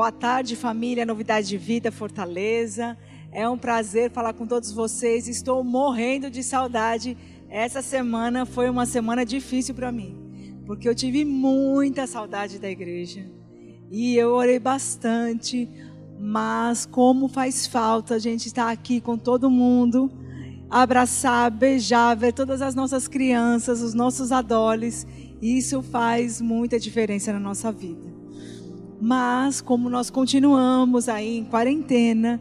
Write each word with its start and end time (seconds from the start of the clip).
Boa 0.00 0.10
tarde, 0.10 0.56
família 0.56 1.04
Novidade 1.04 1.46
de 1.46 1.58
Vida 1.58 1.92
Fortaleza. 1.92 2.96
É 3.30 3.46
um 3.46 3.58
prazer 3.58 4.10
falar 4.10 4.32
com 4.32 4.46
todos 4.46 4.72
vocês. 4.72 5.28
Estou 5.28 5.62
morrendo 5.62 6.30
de 6.30 6.42
saudade. 6.42 7.18
Essa 7.50 7.82
semana 7.82 8.46
foi 8.46 8.70
uma 8.70 8.86
semana 8.86 9.26
difícil 9.26 9.74
para 9.74 9.92
mim, 9.92 10.62
porque 10.64 10.88
eu 10.88 10.94
tive 10.94 11.22
muita 11.22 12.06
saudade 12.06 12.58
da 12.58 12.70
igreja. 12.70 13.30
E 13.90 14.16
eu 14.16 14.30
orei 14.30 14.58
bastante, 14.58 15.68
mas 16.18 16.86
como 16.86 17.28
faz 17.28 17.66
falta 17.66 18.14
a 18.14 18.18
gente 18.18 18.46
estar 18.46 18.70
aqui 18.70 19.02
com 19.02 19.18
todo 19.18 19.50
mundo, 19.50 20.10
abraçar, 20.70 21.50
beijar, 21.50 22.16
ver 22.16 22.32
todas 22.32 22.62
as 22.62 22.74
nossas 22.74 23.06
crianças, 23.06 23.82
os 23.82 23.92
nossos 23.92 24.32
adoles. 24.32 25.06
Isso 25.42 25.82
faz 25.82 26.40
muita 26.40 26.80
diferença 26.80 27.34
na 27.34 27.38
nossa 27.38 27.70
vida. 27.70 28.09
Mas, 29.00 29.60
como 29.60 29.88
nós 29.88 30.10
continuamos 30.10 31.08
aí 31.08 31.38
em 31.38 31.44
quarentena 31.44 32.40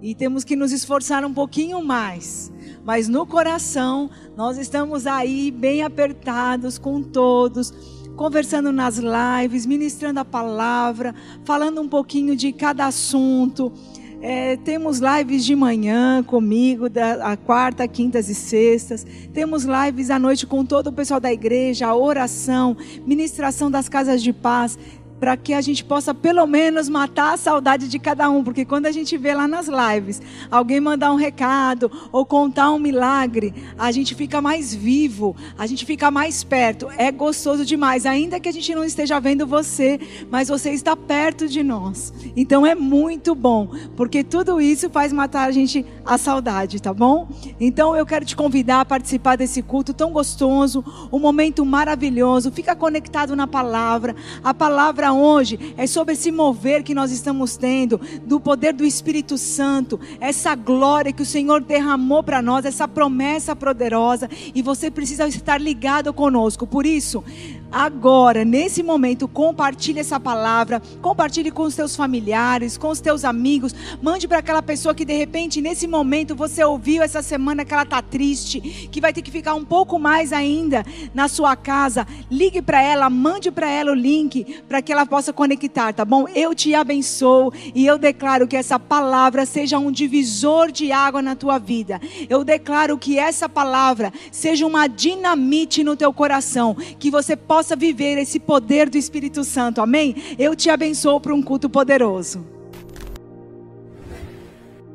e 0.00 0.14
temos 0.14 0.44
que 0.44 0.54
nos 0.54 0.70
esforçar 0.70 1.24
um 1.24 1.34
pouquinho 1.34 1.84
mais, 1.84 2.52
mas 2.84 3.08
no 3.08 3.26
coração 3.26 4.08
nós 4.36 4.56
estamos 4.56 5.06
aí 5.06 5.50
bem 5.50 5.82
apertados 5.82 6.78
com 6.78 7.02
todos, 7.02 7.72
conversando 8.14 8.70
nas 8.70 8.98
lives, 8.98 9.66
ministrando 9.66 10.20
a 10.20 10.24
palavra, 10.24 11.12
falando 11.44 11.80
um 11.80 11.88
pouquinho 11.88 12.36
de 12.36 12.52
cada 12.52 12.86
assunto. 12.86 13.72
É, 14.20 14.56
temos 14.56 14.98
lives 14.98 15.44
de 15.44 15.54
manhã 15.54 16.22
comigo, 16.22 16.88
da, 16.88 17.32
a 17.32 17.36
quarta, 17.36 17.86
quintas 17.86 18.28
e 18.28 18.34
sextas. 18.34 19.06
Temos 19.32 19.64
lives 19.64 20.10
à 20.10 20.18
noite 20.18 20.46
com 20.46 20.64
todo 20.64 20.88
o 20.88 20.92
pessoal 20.92 21.20
da 21.20 21.32
igreja, 21.32 21.94
oração, 21.94 22.76
ministração 23.06 23.70
das 23.70 23.88
casas 23.88 24.22
de 24.22 24.32
paz 24.32 24.78
para 25.18 25.36
que 25.36 25.52
a 25.52 25.60
gente 25.60 25.84
possa 25.84 26.14
pelo 26.14 26.46
menos 26.46 26.88
matar 26.88 27.34
a 27.34 27.36
saudade 27.36 27.88
de 27.88 27.98
cada 27.98 28.28
um, 28.30 28.44
porque 28.44 28.64
quando 28.64 28.86
a 28.86 28.92
gente 28.92 29.16
vê 29.16 29.34
lá 29.34 29.48
nas 29.48 29.68
lives 29.68 30.20
alguém 30.50 30.80
mandar 30.80 31.12
um 31.12 31.16
recado 31.16 31.90
ou 32.12 32.24
contar 32.24 32.70
um 32.70 32.78
milagre, 32.78 33.54
a 33.78 33.90
gente 33.90 34.14
fica 34.14 34.40
mais 34.40 34.74
vivo, 34.74 35.34
a 35.58 35.66
gente 35.66 35.84
fica 35.84 36.10
mais 36.10 36.44
perto. 36.44 36.88
É 36.96 37.10
gostoso 37.10 37.64
demais, 37.64 38.06
ainda 38.06 38.38
que 38.38 38.48
a 38.48 38.52
gente 38.52 38.74
não 38.74 38.84
esteja 38.84 39.18
vendo 39.20 39.46
você, 39.46 39.98
mas 40.30 40.48
você 40.48 40.70
está 40.70 40.96
perto 40.96 41.48
de 41.48 41.62
nós. 41.62 42.12
Então 42.36 42.66
é 42.66 42.74
muito 42.74 43.34
bom, 43.34 43.68
porque 43.96 44.22
tudo 44.22 44.60
isso 44.60 44.90
faz 44.90 45.12
matar 45.12 45.48
a 45.48 45.50
gente 45.50 45.84
a 46.04 46.18
saudade, 46.18 46.80
tá 46.80 46.92
bom? 46.92 47.28
Então 47.58 47.96
eu 47.96 48.06
quero 48.06 48.24
te 48.24 48.36
convidar 48.36 48.80
a 48.80 48.84
participar 48.84 49.36
desse 49.36 49.62
culto 49.62 49.94
tão 49.94 50.12
gostoso, 50.12 50.84
um 51.12 51.18
momento 51.18 51.64
maravilhoso. 51.64 52.50
Fica 52.52 52.76
conectado 52.76 53.34
na 53.34 53.46
palavra. 53.46 54.14
A 54.42 54.52
palavra 54.54 55.05
palavra 55.06 55.12
hoje 55.12 55.74
é 55.76 55.86
sobre 55.86 56.14
esse 56.14 56.32
mover 56.32 56.82
que 56.82 56.94
nós 56.94 57.10
estamos 57.10 57.56
tendo, 57.56 58.00
do 58.24 58.40
poder 58.40 58.72
do 58.72 58.84
Espírito 58.84 59.38
Santo, 59.38 60.00
essa 60.20 60.54
glória 60.54 61.12
que 61.12 61.22
o 61.22 61.26
Senhor 61.26 61.60
derramou 61.60 62.22
para 62.22 62.42
nós, 62.42 62.64
essa 62.64 62.88
promessa 62.88 63.54
poderosa, 63.54 64.28
e 64.54 64.62
você 64.62 64.90
precisa 64.90 65.26
estar 65.28 65.60
ligado 65.60 66.12
conosco. 66.12 66.66
Por 66.66 66.86
isso, 66.86 67.22
agora, 67.70 68.44
nesse 68.44 68.82
momento, 68.82 69.28
compartilhe 69.28 70.00
essa 70.00 70.18
palavra, 70.18 70.80
compartilhe 71.02 71.50
com 71.50 71.64
os 71.64 71.74
teus 71.74 71.96
familiares, 71.96 72.78
com 72.78 72.88
os 72.88 73.00
teus 73.00 73.24
amigos, 73.24 73.74
mande 74.00 74.26
para 74.26 74.38
aquela 74.38 74.62
pessoa 74.62 74.94
que 74.94 75.04
de 75.04 75.16
repente, 75.16 75.60
nesse 75.60 75.86
momento, 75.86 76.34
você 76.34 76.64
ouviu 76.64 77.02
essa 77.02 77.22
semana 77.22 77.64
que 77.64 77.74
ela 77.74 77.82
está 77.82 78.00
triste, 78.00 78.88
que 78.90 79.00
vai 79.00 79.12
ter 79.12 79.22
que 79.22 79.30
ficar 79.30 79.54
um 79.54 79.64
pouco 79.64 79.98
mais 79.98 80.32
ainda 80.32 80.84
na 81.12 81.28
sua 81.28 81.56
casa. 81.56 82.06
Ligue 82.30 82.62
para 82.62 82.80
ela, 82.80 83.10
mande 83.10 83.50
para 83.50 83.68
ela 83.68 83.92
o 83.92 83.94
link, 83.94 84.62
para 84.68 84.80
que 84.80 84.92
ela 84.92 85.04
possa 85.04 85.32
conectar, 85.32 85.92
tá 85.92 86.04
bom? 86.04 86.26
Eu 86.34 86.54
te 86.54 86.74
abençoo 86.74 87.52
e 87.74 87.84
eu 87.84 87.98
declaro 87.98 88.46
que 88.46 88.56
essa 88.56 88.78
palavra 88.78 89.44
seja 89.44 89.78
um 89.78 89.90
divisor 89.90 90.70
de 90.70 90.92
água 90.92 91.20
na 91.20 91.34
tua 91.34 91.58
vida. 91.58 92.00
Eu 92.28 92.44
declaro 92.44 92.96
que 92.96 93.18
essa 93.18 93.48
palavra 93.48 94.12
seja 94.30 94.66
uma 94.66 94.86
dinamite 94.86 95.82
no 95.82 95.96
teu 95.96 96.12
coração, 96.12 96.74
que 96.98 97.10
você 97.10 97.36
possa 97.36 97.55
viver 97.76 98.18
esse 98.18 98.38
poder 98.38 98.90
do 98.90 98.98
Espírito 98.98 99.42
Santo. 99.44 99.80
Amém? 99.80 100.14
Eu 100.38 100.54
te 100.54 100.68
abençoo 100.68 101.20
para 101.20 101.34
um 101.34 101.42
culto 101.42 101.70
poderoso. 101.70 102.44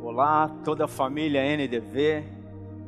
Olá, 0.02 0.52
toda 0.64 0.86
a 0.86 0.88
família 0.88 1.42
NDV. 1.42 2.24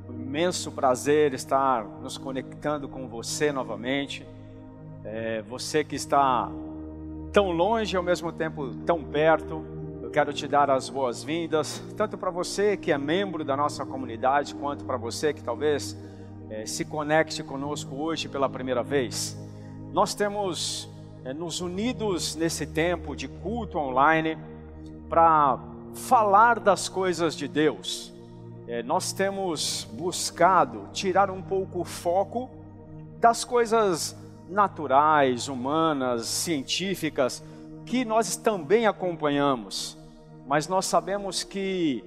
Um 0.10 0.22
imenso 0.22 0.72
prazer 0.72 1.34
estar 1.34 1.84
nos 2.02 2.18
conectando 2.18 2.88
com 2.88 3.08
você 3.08 3.52
novamente. 3.52 4.26
É, 5.04 5.42
você 5.42 5.84
que 5.84 5.96
está 5.96 6.52
tão 7.32 7.50
longe 7.50 7.96
e 7.96 7.98
ao 7.98 8.04
mesmo 8.04 8.32
tempo 8.32 8.76
tão 8.86 9.04
perto. 9.04 9.66
Eu 10.04 10.12
quero 10.12 10.32
te 10.32 10.48
dar 10.48 10.70
as 10.70 10.90
boas-vindas, 10.90 11.82
tanto 11.98 12.16
para 12.18 12.30
você 12.30 12.78
que 12.78 12.92
é 12.92 12.98
membro 12.98 13.44
da 13.44 13.58
nossa 13.58 13.84
comunidade, 13.84 14.54
quanto 14.54 14.86
para 14.86 14.98
você 14.98 15.34
que 15.34 15.42
talvez 15.42 15.98
é, 16.50 16.68
se 16.68 16.86
conecte 16.86 17.42
conosco 17.42 17.96
hoje 17.96 18.30
pela 18.30 18.48
primeira 18.48 18.84
vez. 18.84 19.36
Nós 19.94 20.16
temos 20.16 20.90
é, 21.24 21.36
nos 21.36 21.62
unidos 21.62 22.36
nesse 22.36 22.66
tempo 22.66 23.16
de 23.16 23.28
culto 23.28 23.78
online 23.78 24.40
para 25.08 25.60
falar 25.94 26.60
das 26.60 26.90
coisas 26.90 27.36
de 27.36 27.48
Deus. 27.48 28.12
É, 28.68 28.82
nós 28.82 29.14
temos 29.14 29.88
buscado 29.94 30.90
tirar 30.92 31.30
um 31.30 31.44
pouco 31.44 31.82
o 31.82 31.86
foco 31.86 32.50
das 33.20 33.44
coisas 33.44 34.16
naturais, 34.50 35.48
humanas, 35.48 36.26
científicas, 36.26 37.44
que 37.86 38.04
nós 38.04 38.36
também 38.36 38.88
acompanhamos, 38.88 39.96
mas 40.48 40.68
nós 40.68 40.88
sabemos 40.88 41.44
que 41.44 42.04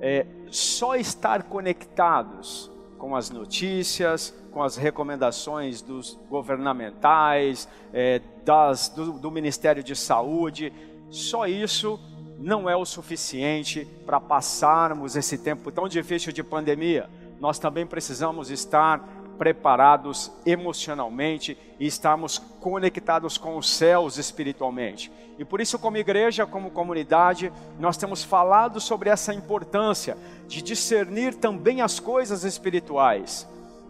é, 0.00 0.24
só 0.50 0.96
estar 0.96 1.42
conectados 1.42 2.70
com 2.98 3.16
as 3.16 3.30
notícias, 3.30 4.34
com 4.50 4.62
as 4.62 4.76
recomendações 4.76 5.80
dos 5.80 6.18
governamentais, 6.28 7.68
é, 7.92 8.20
das, 8.44 8.88
do, 8.88 9.12
do 9.12 9.30
Ministério 9.30 9.82
de 9.82 9.94
Saúde, 9.94 10.72
só 11.08 11.46
isso 11.46 11.98
não 12.38 12.68
é 12.68 12.76
o 12.76 12.84
suficiente 12.84 13.86
para 14.04 14.20
passarmos 14.20 15.16
esse 15.16 15.38
tempo 15.38 15.72
tão 15.72 15.88
difícil 15.88 16.32
de 16.32 16.42
pandemia. 16.42 17.08
Nós 17.40 17.58
também 17.58 17.86
precisamos 17.86 18.50
estar 18.50 19.17
preparados 19.38 20.30
emocionalmente 20.44 21.56
e 21.78 21.86
estarmos 21.86 22.38
conectados 22.38 23.38
com 23.38 23.56
os 23.56 23.70
céus 23.70 24.18
espiritualmente. 24.18 25.10
E 25.38 25.44
por 25.44 25.60
isso, 25.60 25.78
como 25.78 25.96
igreja, 25.96 26.44
como 26.44 26.70
comunidade, 26.70 27.52
nós 27.78 27.96
temos 27.96 28.24
falado 28.24 28.80
sobre 28.80 29.08
essa 29.08 29.32
importância 29.32 30.18
de 30.48 30.60
discernir 30.60 31.34
também 31.34 31.80
as 31.80 32.00
coisas 32.00 32.42
espirituais. 32.42 33.46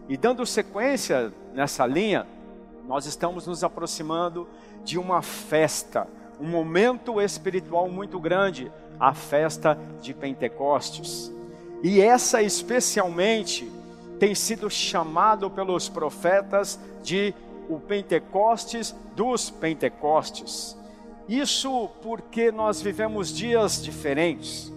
E 0.07 0.15
dando 0.15 0.45
sequência 0.45 1.33
nessa 1.53 1.85
linha, 1.87 2.27
nós 2.87 3.05
estamos 3.05 3.47
nos 3.47 3.63
aproximando 3.63 4.47
de 4.83 4.97
uma 4.97 5.21
festa, 5.21 6.07
um 6.39 6.47
momento 6.47 7.19
espiritual 7.19 7.89
muito 7.89 8.19
grande, 8.19 8.71
a 8.99 9.13
festa 9.13 9.77
de 10.01 10.13
Pentecostes. 10.13 11.31
E 11.81 12.01
essa 12.01 12.41
especialmente 12.43 13.71
tem 14.19 14.35
sido 14.35 14.69
chamado 14.69 15.49
pelos 15.49 15.87
profetas 15.87 16.77
de 17.01 17.33
o 17.69 17.79
Pentecostes 17.79 18.93
dos 19.15 19.49
Pentecostes. 19.49 20.77
Isso 21.27 21.89
porque 22.01 22.51
nós 22.51 22.81
vivemos 22.81 23.29
dias 23.29 23.81
diferentes. 23.81 24.73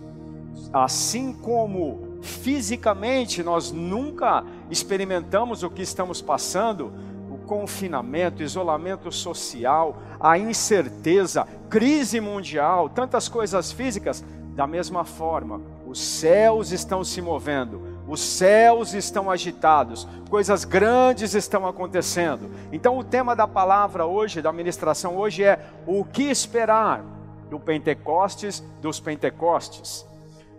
Assim 0.72 1.32
como 1.32 2.18
fisicamente 2.22 3.42
nós 3.42 3.72
nunca 3.72 4.44
experimentamos 4.70 5.62
o 5.62 5.70
que 5.70 5.82
estamos 5.82 6.22
passando, 6.22 6.92
o 7.30 7.38
confinamento, 7.38 8.42
isolamento 8.42 9.10
social, 9.10 9.96
a 10.20 10.38
incerteza, 10.38 11.46
crise 11.68 12.20
mundial, 12.20 12.88
tantas 12.88 13.28
coisas 13.28 13.72
físicas, 13.72 14.22
da 14.54 14.66
mesma 14.66 15.04
forma, 15.04 15.60
os 15.86 15.98
céus 15.98 16.70
estão 16.70 17.02
se 17.02 17.20
movendo 17.22 17.91
os 18.12 18.20
céus 18.20 18.92
estão 18.92 19.30
agitados, 19.30 20.06
coisas 20.28 20.66
grandes 20.66 21.32
estão 21.32 21.66
acontecendo. 21.66 22.50
Então, 22.70 22.98
o 22.98 23.02
tema 23.02 23.34
da 23.34 23.48
palavra 23.48 24.04
hoje, 24.04 24.42
da 24.42 24.52
ministração 24.52 25.16
hoje 25.16 25.42
é 25.42 25.58
o 25.86 26.04
que 26.04 26.24
esperar 26.24 27.02
do 27.48 27.58
Pentecostes 27.58 28.62
dos 28.82 29.00
Pentecostes. 29.00 30.06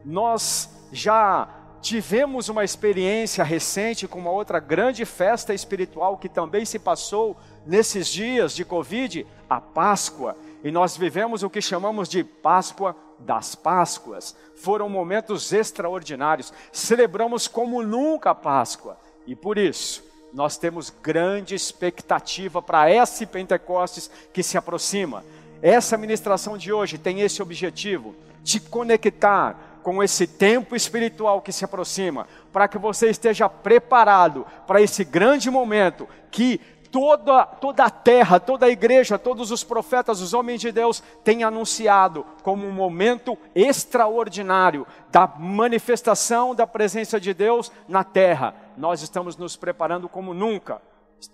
Nós 0.04 0.68
já 0.92 1.48
tivemos 1.80 2.50
uma 2.50 2.64
experiência 2.64 3.44
recente 3.44 4.08
com 4.08 4.18
uma 4.18 4.32
outra 4.32 4.60
grande 4.60 5.06
festa 5.06 5.54
espiritual 5.54 6.18
que 6.18 6.30
também 6.30 6.66
se 6.66 6.80
passou 6.80 7.38
nesses 7.68 8.08
dias 8.08 8.56
de 8.56 8.66
Covid, 8.66 9.28
a 9.48 9.62
Páscoa. 9.62 10.36
E 10.64 10.72
nós 10.72 10.98
vivemos 10.98 11.44
o 11.44 11.52
que 11.52 11.62
chamamos 11.62 12.10
de 12.10 12.24
Páscoa 12.24 12.96
das 13.24 13.56
Páscoas. 13.56 14.36
Foram 14.56 14.90
momentos 14.90 15.52
extraordinários. 15.52 16.54
Celebramos 16.72 17.48
como 17.48 17.82
nunca 17.84 18.32
a 18.32 18.36
Páscoa. 18.36 18.98
E 19.26 19.36
por 19.36 19.58
isso, 19.58 20.04
nós 20.34 20.58
temos 20.58 20.90
grande 20.90 21.54
expectativa 21.56 22.62
para 22.62 22.92
esse 22.92 23.26
Pentecostes 23.26 24.10
que 24.34 24.44
se 24.44 24.58
aproxima. 24.58 25.24
essa 25.62 25.98
ministração 25.98 26.58
de 26.58 26.74
hoje 26.74 26.98
tem 26.98 27.22
esse 27.22 27.42
objetivo: 27.42 28.16
te 28.44 28.60
conectar 28.60 29.80
com 29.84 30.02
esse 30.02 30.26
tempo 30.26 30.76
espiritual 30.76 31.42
que 31.42 31.52
se 31.52 31.66
aproxima, 31.66 32.28
para 32.52 32.68
que 32.68 32.78
você 32.78 33.10
esteja 33.10 33.50
preparado 33.50 34.48
para 34.66 34.82
esse 34.82 35.04
grande 35.04 35.52
momento 35.52 36.08
que 36.32 36.60
toda, 36.94 37.44
toda 37.44 37.86
a 37.86 37.90
terra, 37.90 38.40
toda 38.40 38.68
a 38.68 38.70
igreja, 38.70 39.18
todos 39.18 39.50
os 39.50 39.64
profetas, 39.64 40.22
os 40.22 40.32
homens 40.32 40.62
de 40.62 40.72
Deus 40.72 41.02
têm 41.24 41.44
anunciado 41.44 42.24
como 42.44 42.68
um 42.68 42.72
momento 42.72 43.36
extraordinário 43.56 44.86
da 45.12 45.26
manifestação 45.26 46.54
da 46.54 46.68
presença 46.68 47.20
de 47.20 47.34
Deus 47.34 47.72
na 47.90 48.04
terra. 48.04 48.54
Nós 48.78 49.02
estamos 49.02 49.36
nos 49.36 49.56
preparando 49.56 50.08
como 50.08 50.36
nunca. 50.36 50.80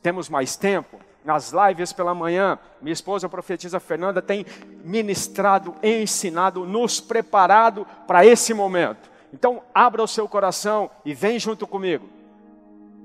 Temos 0.01 0.29
mais 0.29 0.55
tempo, 0.55 0.97
nas 1.25 1.51
lives 1.51 1.91
pela 1.91 2.15
manhã, 2.15 2.57
minha 2.81 2.93
esposa, 2.93 3.27
a 3.27 3.29
profetisa 3.29 3.81
Fernanda, 3.81 4.21
tem 4.21 4.45
ministrado, 4.85 5.75
ensinado, 5.83 6.65
nos 6.65 7.01
preparado 7.01 7.85
para 8.07 8.25
esse 8.25 8.53
momento. 8.53 9.11
Então, 9.33 9.61
abra 9.75 10.01
o 10.01 10.07
seu 10.07 10.25
coração 10.25 10.89
e 11.03 11.13
vem 11.13 11.37
junto 11.37 11.67
comigo. 11.67 12.18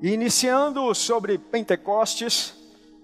Iniciando 0.06 0.94
sobre 0.94 1.38
Pentecostes, 1.38 2.54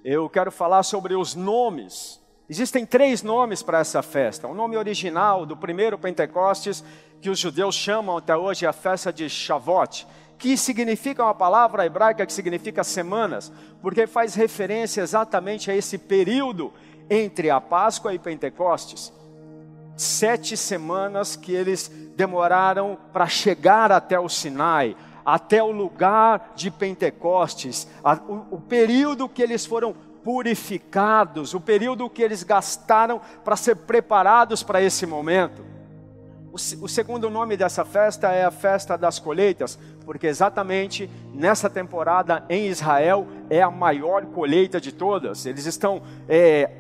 eu 0.04 0.28
quero 0.28 0.52
falar 0.52 0.82
sobre 0.82 1.14
os 1.14 1.34
nomes. 1.34 2.20
Existem 2.46 2.84
três 2.84 3.22
nomes 3.22 3.62
para 3.62 3.78
essa 3.78 4.02
festa. 4.02 4.46
O 4.46 4.54
nome 4.54 4.76
original 4.76 5.46
do 5.46 5.56
primeiro 5.56 5.96
Pentecostes, 5.98 6.84
que 7.18 7.30
os 7.30 7.38
judeus 7.38 7.74
chamam 7.74 8.18
até 8.18 8.36
hoje, 8.36 8.66
a 8.66 8.72
festa 8.74 9.10
de 9.10 9.30
Shavuot, 9.30 10.06
que 10.36 10.58
significa 10.58 11.24
uma 11.24 11.34
palavra 11.34 11.86
hebraica 11.86 12.26
que 12.26 12.32
significa 12.34 12.84
semanas, 12.84 13.50
porque 13.80 14.06
faz 14.06 14.34
referência 14.34 15.00
exatamente 15.00 15.70
a 15.70 15.74
esse 15.74 15.96
período 15.96 16.70
entre 17.08 17.48
a 17.48 17.62
Páscoa 17.62 18.12
e 18.12 18.18
Pentecostes. 18.18 19.10
Sete 19.96 20.54
semanas 20.54 21.34
que 21.34 21.52
eles 21.54 21.88
demoraram 22.14 22.98
para 23.10 23.26
chegar 23.26 23.90
até 23.90 24.20
o 24.20 24.28
Sinai, 24.28 24.94
até 25.24 25.62
o 25.62 25.70
lugar 25.70 26.52
de 26.54 26.70
Pentecostes, 26.70 27.88
o, 28.28 28.56
o 28.56 28.60
período 28.60 29.28
que 29.28 29.42
eles 29.42 29.66
foram 29.66 29.94
purificados, 30.22 31.54
o 31.54 31.60
período 31.60 32.08
que 32.10 32.22
eles 32.22 32.42
gastaram 32.42 33.20
para 33.44 33.56
ser 33.56 33.76
preparados 33.76 34.62
para 34.62 34.82
esse 34.82 35.06
momento. 35.06 35.64
O, 36.52 36.56
o, 36.84 36.88
segundo 36.88 37.30
nome 37.30 37.56
dessa 37.56 37.84
festa 37.84 38.32
é 38.32 38.44
a 38.44 38.50
festa 38.50 38.98
das 38.98 39.18
colheitas, 39.20 39.78
porque 40.04 40.26
exatamente 40.26 41.08
nessa 41.32 41.70
temporada 41.70 42.44
em 42.48 42.66
Israel 42.66 43.26
é 43.48 43.62
a 43.62 43.70
maior 43.70 44.26
colheita 44.26 44.80
de 44.80 44.90
todas. 44.90 45.46
Eles 45.46 45.64
estão 45.64 46.02
é, 46.28 46.70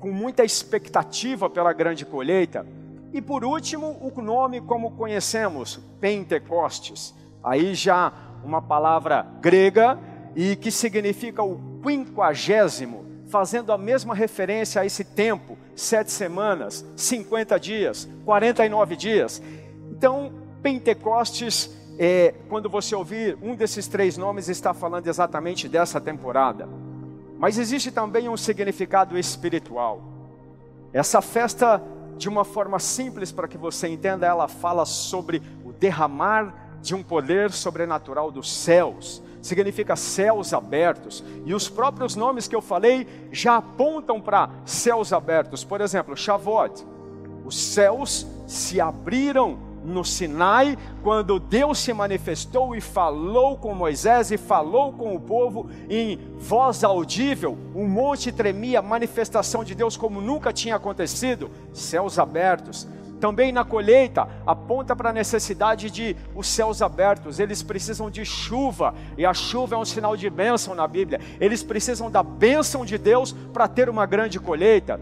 com 0.00 0.10
muita 0.10 0.44
expectativa 0.44 1.50
pela 1.50 1.74
grande 1.74 2.06
colheita. 2.06 2.66
E 3.12 3.20
por 3.20 3.44
último, 3.44 3.98
o 4.00 4.22
nome 4.22 4.60
como 4.62 4.92
conhecemos, 4.92 5.78
Pentecostes. 6.00 7.14
Aí 7.46 7.76
já 7.76 8.12
uma 8.42 8.60
palavra 8.60 9.24
grega 9.40 9.96
e 10.34 10.56
que 10.56 10.72
significa 10.72 11.44
o 11.44 11.80
quinquagésimo, 11.80 13.06
fazendo 13.28 13.72
a 13.72 13.78
mesma 13.78 14.16
referência 14.16 14.82
a 14.82 14.84
esse 14.84 15.04
tempo, 15.04 15.56
sete 15.76 16.10
semanas, 16.10 16.84
50 16.96 17.60
dias, 17.60 18.08
49 18.24 18.96
dias. 18.96 19.40
Então, 19.92 20.32
Pentecostes, 20.60 21.70
é, 21.96 22.34
quando 22.48 22.68
você 22.68 22.96
ouvir 22.96 23.38
um 23.40 23.54
desses 23.54 23.86
três 23.86 24.16
nomes, 24.18 24.48
está 24.48 24.74
falando 24.74 25.06
exatamente 25.06 25.68
dessa 25.68 26.00
temporada. 26.00 26.68
Mas 27.38 27.58
existe 27.58 27.92
também 27.92 28.28
um 28.28 28.36
significado 28.36 29.16
espiritual. 29.16 30.02
Essa 30.92 31.22
festa, 31.22 31.80
de 32.16 32.28
uma 32.28 32.44
forma 32.44 32.80
simples 32.80 33.30
para 33.30 33.46
que 33.46 33.56
você 33.56 33.86
entenda, 33.86 34.26
ela 34.26 34.48
fala 34.48 34.84
sobre 34.84 35.40
o 35.64 35.72
derramar 35.72 36.65
de 36.82 36.94
um 36.94 37.02
poder 37.02 37.50
sobrenatural 37.52 38.30
dos 38.30 38.52
céus, 38.52 39.22
significa 39.42 39.96
céus 39.96 40.52
abertos, 40.52 41.22
e 41.44 41.54
os 41.54 41.68
próprios 41.68 42.16
nomes 42.16 42.48
que 42.48 42.56
eu 42.56 42.62
falei 42.62 43.06
já 43.30 43.56
apontam 43.56 44.20
para 44.20 44.50
céus 44.64 45.12
abertos. 45.12 45.64
Por 45.64 45.80
exemplo, 45.80 46.16
Shavuot, 46.16 46.84
os 47.44 47.56
céus 47.56 48.26
se 48.46 48.80
abriram 48.80 49.58
no 49.86 50.04
Sinai, 50.04 50.76
quando 51.02 51.38
Deus 51.38 51.78
se 51.78 51.92
manifestou 51.92 52.74
e 52.74 52.80
falou 52.80 53.56
com 53.56 53.72
Moisés 53.72 54.30
e 54.30 54.36
falou 54.36 54.92
com 54.92 55.14
o 55.14 55.20
povo 55.20 55.70
em 55.88 56.18
voz 56.38 56.82
audível, 56.82 57.56
o 57.72 57.82
um 57.82 57.88
monte 57.88 58.32
tremia, 58.32 58.82
manifestação 58.82 59.62
de 59.62 59.74
Deus 59.74 59.96
como 59.96 60.20
nunca 60.20 60.52
tinha 60.52 60.74
acontecido, 60.74 61.50
céus 61.72 62.18
abertos. 62.18 62.86
Também 63.20 63.50
na 63.50 63.64
colheita, 63.64 64.28
aponta 64.46 64.94
para 64.94 65.10
a 65.10 65.12
necessidade 65.12 65.90
de 65.90 66.14
os 66.34 66.46
céus 66.46 66.82
abertos, 66.82 67.38
eles 67.38 67.62
precisam 67.62 68.10
de 68.10 68.24
chuva, 68.24 68.94
e 69.16 69.24
a 69.24 69.32
chuva 69.32 69.74
é 69.74 69.78
um 69.78 69.84
sinal 69.84 70.16
de 70.16 70.28
bênção 70.28 70.74
na 70.74 70.86
Bíblia, 70.86 71.20
eles 71.40 71.62
precisam 71.62 72.10
da 72.10 72.22
bênção 72.22 72.84
de 72.84 72.98
Deus 72.98 73.32
para 73.52 73.66
ter 73.66 73.88
uma 73.88 74.04
grande 74.04 74.38
colheita. 74.38 75.00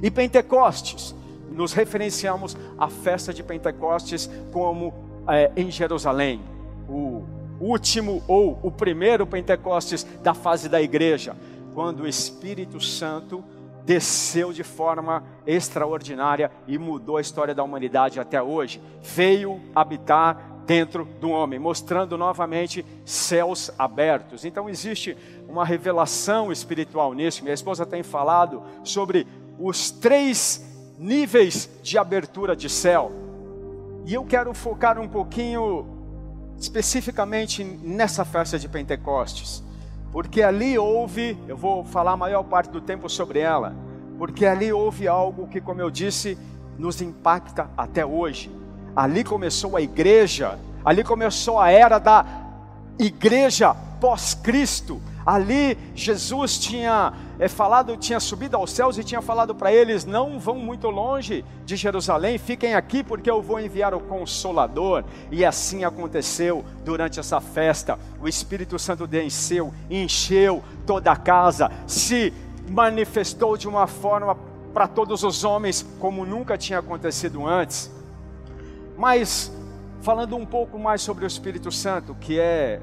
E 0.00 0.10
Pentecostes, 0.10 1.14
nos 1.50 1.72
referenciamos 1.72 2.56
à 2.78 2.88
festa 2.88 3.32
de 3.32 3.42
Pentecostes 3.42 4.30
como 4.52 4.94
é, 5.28 5.50
em 5.56 5.70
Jerusalém, 5.70 6.40
o 6.88 7.22
último 7.60 8.22
ou 8.26 8.58
o 8.62 8.70
primeiro 8.70 9.26
Pentecostes 9.26 10.04
da 10.22 10.34
fase 10.34 10.68
da 10.68 10.80
igreja, 10.80 11.36
quando 11.74 12.00
o 12.00 12.08
Espírito 12.08 12.80
Santo 12.80 13.44
desceu 13.84 14.52
de 14.52 14.62
forma 14.62 15.24
extraordinária 15.46 16.50
e 16.66 16.78
mudou 16.78 17.16
a 17.16 17.20
história 17.20 17.54
da 17.54 17.62
humanidade 17.62 18.20
até 18.20 18.42
hoje. 18.42 18.80
Veio 19.00 19.60
habitar 19.74 20.50
dentro 20.66 21.04
do 21.20 21.30
homem, 21.30 21.58
mostrando 21.58 22.16
novamente 22.16 22.84
céus 23.04 23.70
abertos. 23.78 24.44
Então 24.44 24.68
existe 24.68 25.16
uma 25.48 25.64
revelação 25.64 26.52
espiritual 26.52 27.12
nisso. 27.12 27.42
Minha 27.42 27.54
esposa 27.54 27.84
tem 27.84 28.02
falado 28.02 28.62
sobre 28.84 29.26
os 29.58 29.90
três 29.90 30.64
níveis 30.98 31.68
de 31.82 31.98
abertura 31.98 32.54
de 32.54 32.68
céu. 32.68 33.10
E 34.06 34.14
eu 34.14 34.24
quero 34.24 34.54
focar 34.54 34.98
um 35.00 35.08
pouquinho 35.08 35.86
especificamente 36.58 37.64
nessa 37.64 38.24
festa 38.24 38.58
de 38.58 38.68
Pentecostes 38.68 39.62
porque 40.12 40.42
ali 40.42 40.78
houve, 40.78 41.38
eu 41.48 41.56
vou 41.56 41.82
falar 41.84 42.12
a 42.12 42.16
maior 42.16 42.42
parte 42.42 42.70
do 42.70 42.82
tempo 42.82 43.08
sobre 43.08 43.38
ela, 43.38 43.74
porque 44.18 44.44
ali 44.44 44.70
houve 44.70 45.08
algo 45.08 45.48
que, 45.48 45.60
como 45.60 45.80
eu 45.80 45.90
disse, 45.90 46.36
nos 46.78 47.00
impacta 47.00 47.70
até 47.76 48.04
hoje. 48.04 48.50
Ali 48.94 49.24
começou 49.24 49.74
a 49.74 49.80
igreja, 49.80 50.58
ali 50.84 51.02
começou 51.02 51.58
a 51.58 51.70
era 51.70 51.98
da 51.98 52.26
igreja 52.98 53.74
pós-Cristo. 54.00 55.00
Ali 55.24 55.78
Jesus 55.94 56.58
tinha 56.58 57.12
é, 57.38 57.48
falado, 57.48 57.96
tinha 57.96 58.18
subido 58.18 58.56
aos 58.56 58.72
céus 58.72 58.98
e 58.98 59.04
tinha 59.04 59.22
falado 59.22 59.54
para 59.54 59.72
eles: 59.72 60.04
não 60.04 60.38
vão 60.38 60.56
muito 60.56 60.88
longe 60.88 61.44
de 61.64 61.76
Jerusalém, 61.76 62.38
fiquem 62.38 62.74
aqui 62.74 63.02
porque 63.02 63.30
eu 63.30 63.40
vou 63.40 63.60
enviar 63.60 63.94
o 63.94 64.00
Consolador. 64.00 65.04
E 65.30 65.44
assim 65.44 65.84
aconteceu 65.84 66.64
durante 66.84 67.20
essa 67.20 67.40
festa. 67.40 67.98
O 68.20 68.28
Espírito 68.28 68.78
Santo 68.78 69.06
desceu, 69.06 69.72
encheu 69.90 70.62
toda 70.86 71.12
a 71.12 71.16
casa, 71.16 71.70
se 71.86 72.32
manifestou 72.68 73.56
de 73.56 73.68
uma 73.68 73.86
forma 73.86 74.36
para 74.72 74.88
todos 74.88 75.22
os 75.22 75.44
homens 75.44 75.86
como 76.00 76.24
nunca 76.24 76.56
tinha 76.56 76.78
acontecido 76.78 77.46
antes. 77.46 77.90
Mas 78.96 79.52
falando 80.00 80.36
um 80.36 80.44
pouco 80.44 80.78
mais 80.78 81.00
sobre 81.00 81.24
o 81.24 81.26
Espírito 81.26 81.70
Santo, 81.70 82.14
que 82.20 82.38
é 82.38 82.80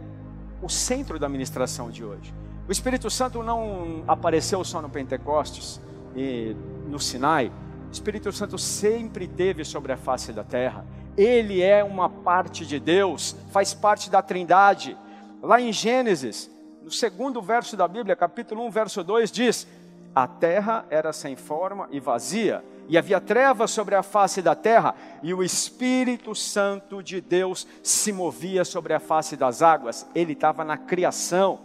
o 0.61 0.69
centro 0.69 1.19
da 1.19 1.29
ministração 1.29 1.89
de 1.89 2.03
hoje. 2.03 2.33
O 2.67 2.71
Espírito 2.71 3.09
Santo 3.09 3.41
não 3.41 4.03
apareceu 4.07 4.63
só 4.63 4.81
no 4.81 4.89
Pentecostes 4.89 5.81
e 6.15 6.55
no 6.87 6.99
Sinai. 6.99 7.51
O 7.89 7.91
Espírito 7.91 8.31
Santo 8.31 8.57
sempre 8.57 9.27
teve 9.27 9.63
sobre 9.63 9.91
a 9.91 9.97
face 9.97 10.31
da 10.31 10.43
terra. 10.43 10.85
Ele 11.17 11.61
é 11.61 11.83
uma 11.83 12.09
parte 12.09 12.65
de 12.65 12.79
Deus, 12.79 13.35
faz 13.51 13.73
parte 13.73 14.09
da 14.09 14.21
Trindade. 14.21 14.95
Lá 15.41 15.59
em 15.59 15.73
Gênesis, 15.73 16.49
no 16.83 16.91
segundo 16.91 17.41
verso 17.41 17.75
da 17.75 17.87
Bíblia, 17.87 18.15
capítulo 18.15 18.65
1, 18.67 18.69
verso 18.69 19.03
2, 19.03 19.31
diz: 19.31 19.67
A 20.13 20.27
terra 20.27 20.85
era 20.89 21.11
sem 21.11 21.35
forma 21.35 21.87
e 21.91 21.99
vazia, 21.99 22.63
e 22.89 22.97
havia 22.97 23.21
trevas 23.21 23.69
sobre 23.69 23.93
a 23.93 24.01
face 24.01 24.41
da 24.41 24.55
terra, 24.55 24.95
e 25.21 25.31
o 25.31 25.43
Espírito 25.43 26.33
Santo 26.33 27.03
de 27.03 27.21
Deus 27.21 27.67
se 27.83 28.11
movia 28.11 28.65
sobre 28.65 28.95
a 28.95 28.99
face 28.99 29.37
das 29.37 29.61
águas. 29.61 30.07
Ele 30.15 30.33
estava 30.33 30.65
na 30.65 30.75
criação. 30.75 31.59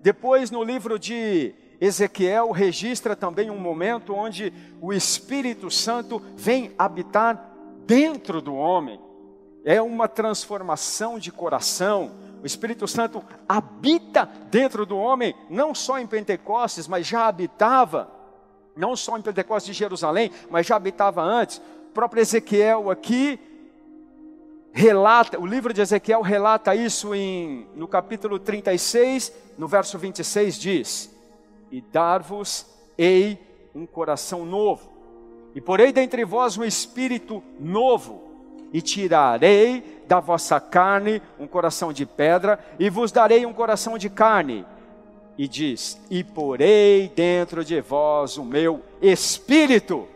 Depois, 0.00 0.48
no 0.48 0.62
livro 0.62 0.96
de 0.96 1.52
Ezequiel, 1.80 2.52
registra 2.52 3.16
também 3.16 3.50
um 3.50 3.58
momento 3.58 4.14
onde 4.14 4.52
o 4.80 4.92
Espírito 4.92 5.72
Santo 5.72 6.22
vem 6.36 6.72
habitar 6.78 7.52
dentro 7.84 8.40
do 8.40 8.54
homem. 8.54 9.00
É 9.64 9.82
uma 9.82 10.06
transformação 10.06 11.18
de 11.18 11.32
coração. 11.32 12.12
O 12.40 12.46
Espírito 12.46 12.86
Santo 12.86 13.24
habita 13.48 14.30
dentro 14.52 14.86
do 14.86 14.96
homem, 14.96 15.34
não 15.50 15.74
só 15.74 15.98
em 15.98 16.06
Pentecostes, 16.06 16.86
mas 16.86 17.04
já 17.04 17.26
habitava 17.26 18.15
não 18.76 18.94
só 18.94 19.16
em 19.16 19.22
Pentecostes 19.22 19.74
de 19.74 19.78
Jerusalém, 19.78 20.30
mas 20.50 20.66
já 20.66 20.76
habitava 20.76 21.22
antes. 21.22 21.58
O 21.88 21.92
próprio 21.94 22.20
Ezequiel 22.20 22.90
aqui 22.90 23.40
relata, 24.76 25.40
o 25.40 25.46
livro 25.46 25.72
de 25.72 25.80
Ezequiel 25.80 26.20
relata 26.20 26.74
isso 26.74 27.14
em, 27.14 27.66
no 27.74 27.88
capítulo 27.88 28.38
36, 28.38 29.32
no 29.56 29.66
verso 29.66 29.98
26 29.98 30.58
diz: 30.58 31.16
E 31.72 31.80
dar-vos-ei 31.80 33.38
um 33.74 33.86
coração 33.86 34.44
novo, 34.44 34.92
e 35.54 35.60
porei 35.62 35.92
dentre 35.92 36.26
vós 36.26 36.58
um 36.58 36.64
espírito 36.64 37.42
novo, 37.58 38.22
e 38.70 38.82
tirarei 38.82 40.02
da 40.06 40.20
vossa 40.20 40.60
carne 40.60 41.22
um 41.38 41.46
coração 41.46 41.90
de 41.90 42.04
pedra, 42.04 42.58
e 42.78 42.90
vos 42.90 43.10
darei 43.10 43.46
um 43.46 43.54
coração 43.54 43.96
de 43.96 44.10
carne. 44.10 44.66
E 45.38 45.46
diz: 45.46 46.00
E 46.10 46.24
porei 46.24 47.10
dentro 47.14 47.64
de 47.64 47.80
vós 47.80 48.36
o 48.36 48.44
meu 48.44 48.82
espírito 49.00 50.08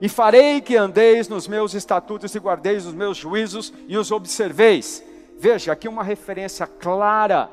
e 0.00 0.08
farei 0.08 0.60
que 0.60 0.76
andeis 0.76 1.28
nos 1.28 1.48
meus 1.48 1.74
estatutos 1.74 2.34
e 2.34 2.38
guardeis 2.38 2.84
os 2.84 2.92
meus 2.92 3.16
juízos 3.16 3.72
e 3.88 3.96
os 3.96 4.10
observeis. 4.10 5.02
Veja, 5.38 5.72
aqui 5.72 5.88
uma 5.88 6.02
referência 6.02 6.66
clara 6.66 7.48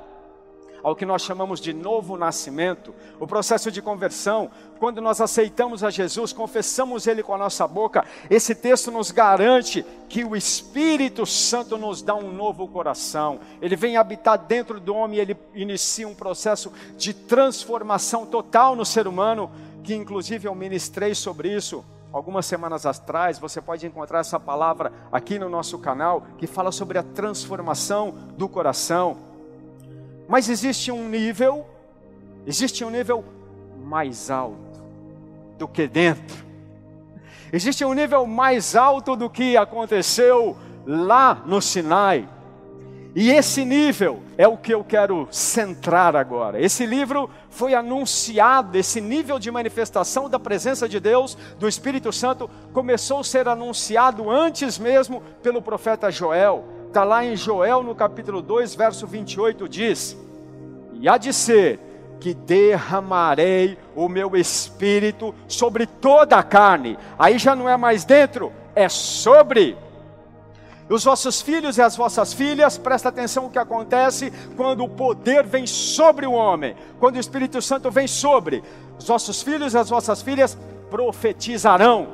ao 0.84 0.96
que 0.96 1.06
nós 1.06 1.22
chamamos 1.22 1.60
de 1.60 1.74
novo 1.74 2.18
nascimento, 2.18 2.94
o 3.20 3.28
processo 3.28 3.72
de 3.72 3.82
conversão. 3.82 4.50
Quando 4.80 5.02
nós 5.02 5.22
aceitamos 5.22 5.84
a 5.84 5.90
Jesus, 5.90 6.34
confessamos 6.34 7.08
Ele 7.08 7.24
com 7.24 7.34
a 7.34 7.38
nossa 7.38 7.68
boca, 7.68 8.06
esse 8.30 8.56
texto 8.56 8.92
nos 8.92 9.12
garante 9.12 9.86
que 10.10 10.24
o 10.24 10.36
Espírito 10.36 11.26
Santo 11.26 11.78
nos 11.78 12.02
dá 12.02 12.16
um 12.16 12.32
novo 12.32 12.68
coração. 12.68 13.40
Ele 13.62 13.76
vem 13.76 13.98
habitar 13.98 14.38
dentro 14.38 14.80
do 14.80 14.96
homem 14.96 15.18
e 15.18 15.22
ele 15.22 15.38
inicia 15.54 16.08
um 16.08 16.16
processo 16.16 16.72
de 16.98 17.14
transformação 17.14 18.26
total 18.26 18.76
no 18.76 18.86
ser 18.86 19.08
humano, 19.08 19.52
que 19.84 19.94
inclusive 19.94 20.48
eu 20.48 20.56
ministrei 20.56 21.16
sobre 21.16 21.56
isso 21.56 21.84
algumas 22.12 22.46
semanas 22.46 22.86
atrás, 22.86 23.40
você 23.40 23.62
pode 23.62 23.86
encontrar 23.86 24.20
essa 24.20 24.40
palavra 24.40 24.92
aqui 25.12 25.40
no 25.40 25.50
nosso 25.50 25.80
canal, 25.80 26.24
que 26.38 26.46
fala 26.46 26.72
sobre 26.72 26.98
a 26.98 27.04
transformação 27.04 28.14
do 28.38 28.50
coração. 28.50 29.31
Mas 30.32 30.48
existe 30.48 30.94
um 30.94 31.10
nível, 31.10 31.66
existe 32.48 32.86
um 32.86 32.90
nível 32.90 33.22
mais 33.84 34.32
alto 34.32 34.82
do 35.58 35.68
que 35.68 35.90
dentro. 35.90 36.46
Existe 37.52 37.84
um 37.84 37.94
nível 37.94 38.26
mais 38.26 38.74
alto 38.74 39.18
do 39.18 39.30
que 39.30 39.58
aconteceu 39.58 40.56
lá 40.88 41.44
no 41.46 41.62
Sinai. 41.62 42.30
E 43.14 43.30
esse 43.30 43.66
nível 43.66 44.24
é 44.38 44.48
o 44.48 44.56
que 44.56 44.74
eu 44.74 44.86
quero 44.86 45.28
centrar 45.30 46.16
agora. 46.16 46.62
Esse 46.62 46.86
livro 46.86 47.30
foi 47.50 47.74
anunciado, 47.74 48.78
esse 48.78 49.02
nível 49.02 49.38
de 49.38 49.52
manifestação 49.52 50.30
da 50.30 50.40
presença 50.40 50.88
de 50.88 51.02
Deus, 51.02 51.38
do 51.60 51.68
Espírito 51.68 52.10
Santo, 52.14 52.50
começou 52.72 53.20
a 53.20 53.24
ser 53.26 53.50
anunciado 53.50 54.32
antes 54.32 54.80
mesmo 54.80 55.22
pelo 55.44 55.62
profeta 55.62 56.10
Joel. 56.10 56.81
Está 56.92 57.06
lá 57.06 57.24
em 57.24 57.38
Joel, 57.38 57.84
no 57.84 57.96
capítulo 57.96 58.42
2, 58.42 58.76
verso 58.76 59.08
28, 59.08 59.70
diz: 59.70 60.18
E 60.92 61.08
há 61.08 61.18
de 61.18 61.32
ser 61.32 61.80
que 62.20 62.34
derramarei 62.34 63.78
o 63.96 64.10
meu 64.10 64.36
espírito 64.36 65.34
sobre 65.48 65.86
toda 65.88 66.36
a 66.36 66.44
carne. 66.44 66.98
Aí 67.18 67.40
já 67.40 67.56
não 67.56 67.70
é 67.70 67.78
mais 67.78 68.04
dentro, 68.04 68.52
é 68.76 68.90
sobre 68.90 69.78
os 70.90 71.06
vossos 71.06 71.42
filhos 71.42 71.78
e 71.78 71.82
as 71.82 71.96
vossas 71.96 72.34
filhas, 72.34 72.78
presta 72.78 73.08
atenção 73.08 73.46
o 73.46 73.50
que 73.50 73.58
acontece 73.58 74.30
quando 74.58 74.84
o 74.84 74.90
poder 74.90 75.46
vem 75.46 75.66
sobre 75.66 76.26
o 76.26 76.34
homem, 76.34 76.76
quando 77.00 77.16
o 77.16 77.20
Espírito 77.22 77.62
Santo 77.62 77.90
vem 77.90 78.06
sobre. 78.06 78.62
Os 79.00 79.08
vossos 79.08 79.42
filhos 79.42 79.74
e 79.74 79.78
as 79.78 79.90
vossas 79.90 80.22
filhas 80.22 80.58
profetizarão. 80.90 82.10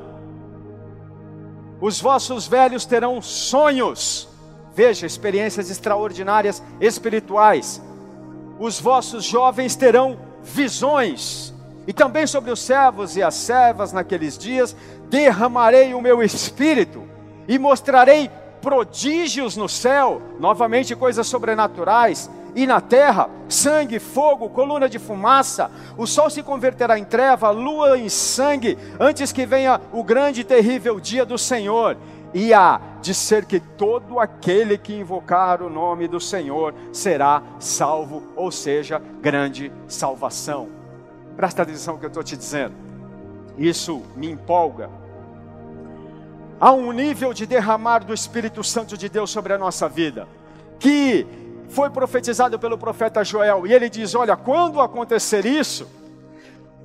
Os 1.82 2.00
vossos 2.00 2.46
velhos 2.46 2.86
terão 2.86 3.20
sonhos. 3.24 4.37
Veja, 4.78 5.08
experiências 5.08 5.72
extraordinárias 5.72 6.62
espirituais. 6.80 7.82
Os 8.60 8.80
vossos 8.80 9.26
jovens 9.26 9.76
terão 9.76 10.20
visões. 10.44 11.52
E 11.88 11.94
também 11.94 12.28
sobre 12.28 12.52
os 12.52 12.60
servos 12.60 13.18
e 13.18 13.24
as 13.24 13.34
servas 13.34 13.92
naqueles 13.92 14.38
dias 14.38 14.76
derramarei 15.10 15.96
o 15.96 16.02
meu 16.02 16.22
espírito 16.22 17.02
e 17.48 17.58
mostrarei 17.58 18.30
prodígios 18.62 19.58
no 19.58 19.68
céu, 19.68 20.22
novamente 20.40 20.96
coisas 20.96 21.26
sobrenaturais, 21.26 22.30
e 22.56 22.68
na 22.68 22.80
terra, 22.80 23.30
sangue, 23.50 24.00
fogo, 24.00 24.50
coluna 24.50 24.90
de 24.90 25.00
fumaça, 25.00 25.72
o 25.98 26.06
sol 26.06 26.30
se 26.30 26.44
converterá 26.44 27.00
em 27.00 27.04
treva, 27.04 27.50
lua 27.50 27.98
em 27.98 28.10
sangue, 28.10 28.78
antes 29.00 29.32
que 29.32 29.46
venha 29.46 29.82
o 29.92 30.04
grande 30.04 30.42
e 30.42 30.44
terrível 30.44 31.00
dia 31.00 31.26
do 31.26 31.38
Senhor. 31.38 31.98
E 32.34 32.54
há 32.54 32.80
de 33.02 33.14
ser 33.14 33.46
que 33.46 33.60
todo 33.60 34.20
aquele 34.20 34.78
que 34.78 34.94
invocar 34.94 35.62
o 35.62 35.70
nome 35.70 36.08
do 36.08 36.20
Senhor 36.20 36.74
será 36.92 37.42
salvo, 37.60 38.24
ou 38.36 38.52
seja, 38.52 39.02
grande 39.22 39.72
salvação. 39.88 40.70
Presta 41.36 41.62
atenção 41.62 41.94
no 41.94 42.00
que 42.00 42.06
eu 42.06 42.10
estou 42.10 42.24
te 42.24 42.36
dizendo. 42.36 42.76
Isso 43.58 44.04
me 44.16 44.30
empolga 44.30 44.90
há 46.60 46.72
um 46.72 46.92
nível 46.92 47.34
de 47.34 47.46
derramar 47.46 48.00
do 48.00 48.14
Espírito 48.14 48.64
Santo 48.64 48.98
de 48.98 49.10
Deus 49.10 49.30
sobre 49.30 49.54
a 49.54 49.58
nossa 49.58 49.88
vida, 49.88 50.28
que 50.80 51.26
foi 51.70 51.90
profetizado 51.90 52.58
pelo 52.58 52.78
profeta 52.78 53.24
Joel, 53.24 53.68
e 53.68 53.74
ele 53.74 53.90
diz: 53.90 54.16
Olha, 54.16 54.36
quando 54.36 54.82
acontecer 54.82 55.46
isso, 55.46 55.88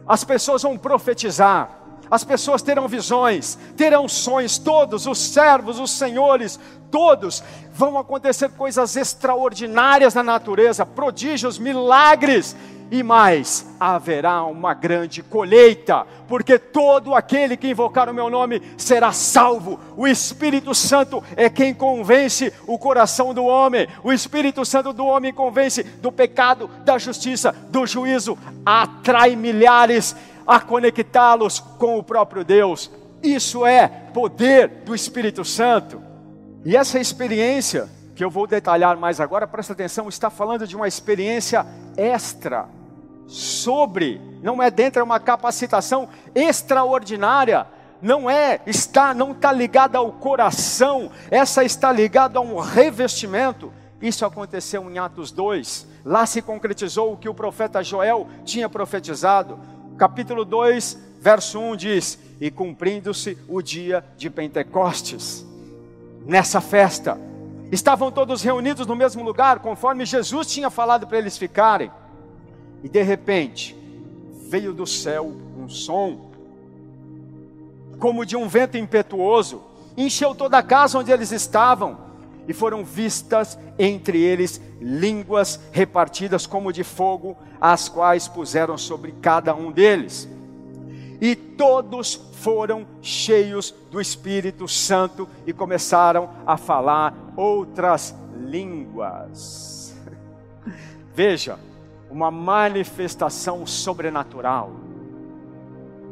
as 0.06 0.24
pessoas 0.24 0.62
vão 0.62 0.76
profetizar, 0.76 1.81
as 2.12 2.22
pessoas 2.22 2.60
terão 2.60 2.86
visões, 2.86 3.56
terão 3.74 4.06
sonhos, 4.06 4.58
todos, 4.58 5.06
os 5.06 5.16
servos, 5.16 5.80
os 5.80 5.92
senhores, 5.92 6.60
todos, 6.90 7.42
vão 7.72 7.96
acontecer 7.96 8.50
coisas 8.50 8.96
extraordinárias 8.96 10.12
na 10.12 10.22
natureza, 10.22 10.84
prodígios, 10.84 11.58
milagres, 11.58 12.54
e 12.90 13.02
mais, 13.02 13.66
haverá 13.80 14.44
uma 14.44 14.74
grande 14.74 15.22
colheita, 15.22 16.06
porque 16.28 16.58
todo 16.58 17.14
aquele 17.14 17.56
que 17.56 17.70
invocar 17.70 18.10
o 18.10 18.12
meu 18.12 18.28
nome 18.28 18.60
será 18.76 19.12
salvo. 19.12 19.80
O 19.96 20.06
Espírito 20.06 20.74
Santo 20.74 21.24
é 21.34 21.48
quem 21.48 21.72
convence 21.72 22.52
o 22.66 22.78
coração 22.78 23.32
do 23.32 23.46
homem. 23.46 23.88
O 24.04 24.12
Espírito 24.12 24.62
Santo 24.66 24.92
do 24.92 25.06
homem 25.06 25.32
convence 25.32 25.82
do 25.82 26.12
pecado, 26.12 26.68
da 26.84 26.98
justiça, 26.98 27.56
do 27.70 27.86
juízo, 27.86 28.36
atrai 28.66 29.34
milhares 29.34 30.14
a 30.46 30.60
conectá-los 30.60 31.60
com 31.60 31.98
o 31.98 32.02
próprio 32.02 32.44
Deus. 32.44 32.90
Isso 33.22 33.64
é 33.64 33.88
poder 34.12 34.68
do 34.84 34.94
Espírito 34.94 35.44
Santo. 35.44 36.02
E 36.64 36.76
essa 36.76 36.98
experiência, 36.98 37.88
que 38.14 38.24
eu 38.24 38.30
vou 38.30 38.46
detalhar 38.46 38.96
mais 38.96 39.20
agora, 39.20 39.46
presta 39.46 39.72
atenção, 39.72 40.08
está 40.08 40.30
falando 40.30 40.66
de 40.66 40.76
uma 40.76 40.88
experiência 40.88 41.66
extra 41.96 42.68
sobre, 43.26 44.20
não 44.42 44.62
é 44.62 44.70
dentro, 44.70 45.00
é 45.00 45.02
uma 45.02 45.20
capacitação 45.20 46.08
extraordinária. 46.34 47.66
Não 48.00 48.28
é, 48.28 48.60
está, 48.66 49.14
não 49.14 49.30
está 49.30 49.52
ligada 49.52 49.96
ao 49.96 50.10
coração, 50.10 51.10
essa 51.30 51.62
está 51.62 51.92
ligada 51.92 52.38
a 52.38 52.42
um 52.42 52.58
revestimento. 52.58 53.72
Isso 54.00 54.26
aconteceu 54.26 54.90
em 54.90 54.98
Atos 54.98 55.30
2. 55.30 55.86
Lá 56.04 56.26
se 56.26 56.42
concretizou 56.42 57.12
o 57.12 57.16
que 57.16 57.28
o 57.28 57.34
profeta 57.34 57.80
Joel 57.82 58.26
tinha 58.44 58.68
profetizado. 58.68 59.58
Capítulo 60.02 60.44
2, 60.44 60.98
verso 61.20 61.60
1 61.60 61.76
diz: 61.76 62.18
E 62.40 62.50
cumprindo-se 62.50 63.38
o 63.46 63.62
dia 63.62 64.04
de 64.16 64.28
Pentecostes. 64.28 65.46
Nessa 66.26 66.60
festa, 66.60 67.16
estavam 67.70 68.10
todos 68.10 68.42
reunidos 68.42 68.84
no 68.84 68.96
mesmo 68.96 69.22
lugar, 69.22 69.60
conforme 69.60 70.04
Jesus 70.04 70.48
tinha 70.48 70.68
falado 70.70 71.06
para 71.06 71.18
eles 71.18 71.38
ficarem. 71.38 71.88
E 72.82 72.88
de 72.88 73.00
repente, 73.00 73.76
veio 74.48 74.72
do 74.72 74.88
céu 74.88 75.36
um 75.56 75.68
som, 75.68 76.32
como 78.00 78.26
de 78.26 78.36
um 78.36 78.48
vento 78.48 78.76
impetuoso, 78.76 79.62
encheu 79.96 80.34
toda 80.34 80.58
a 80.58 80.64
casa 80.64 80.98
onde 80.98 81.12
eles 81.12 81.30
estavam, 81.30 81.96
e 82.48 82.52
foram 82.52 82.84
vistas 82.84 83.58
entre 83.78 84.20
eles 84.20 84.60
línguas 84.80 85.60
repartidas 85.70 86.46
como 86.46 86.72
de 86.72 86.82
fogo, 86.82 87.36
as 87.60 87.88
quais 87.88 88.28
puseram 88.28 88.76
sobre 88.76 89.12
cada 89.20 89.54
um 89.54 89.70
deles. 89.70 90.28
E 91.20 91.36
todos 91.36 92.14
foram 92.34 92.84
cheios 93.00 93.72
do 93.90 94.00
Espírito 94.00 94.66
Santo 94.66 95.28
e 95.46 95.52
começaram 95.52 96.30
a 96.44 96.56
falar 96.56 97.14
outras 97.36 98.14
línguas. 98.36 99.96
Veja, 101.14 101.58
uma 102.10 102.30
manifestação 102.30 103.64
sobrenatural. 103.64 104.72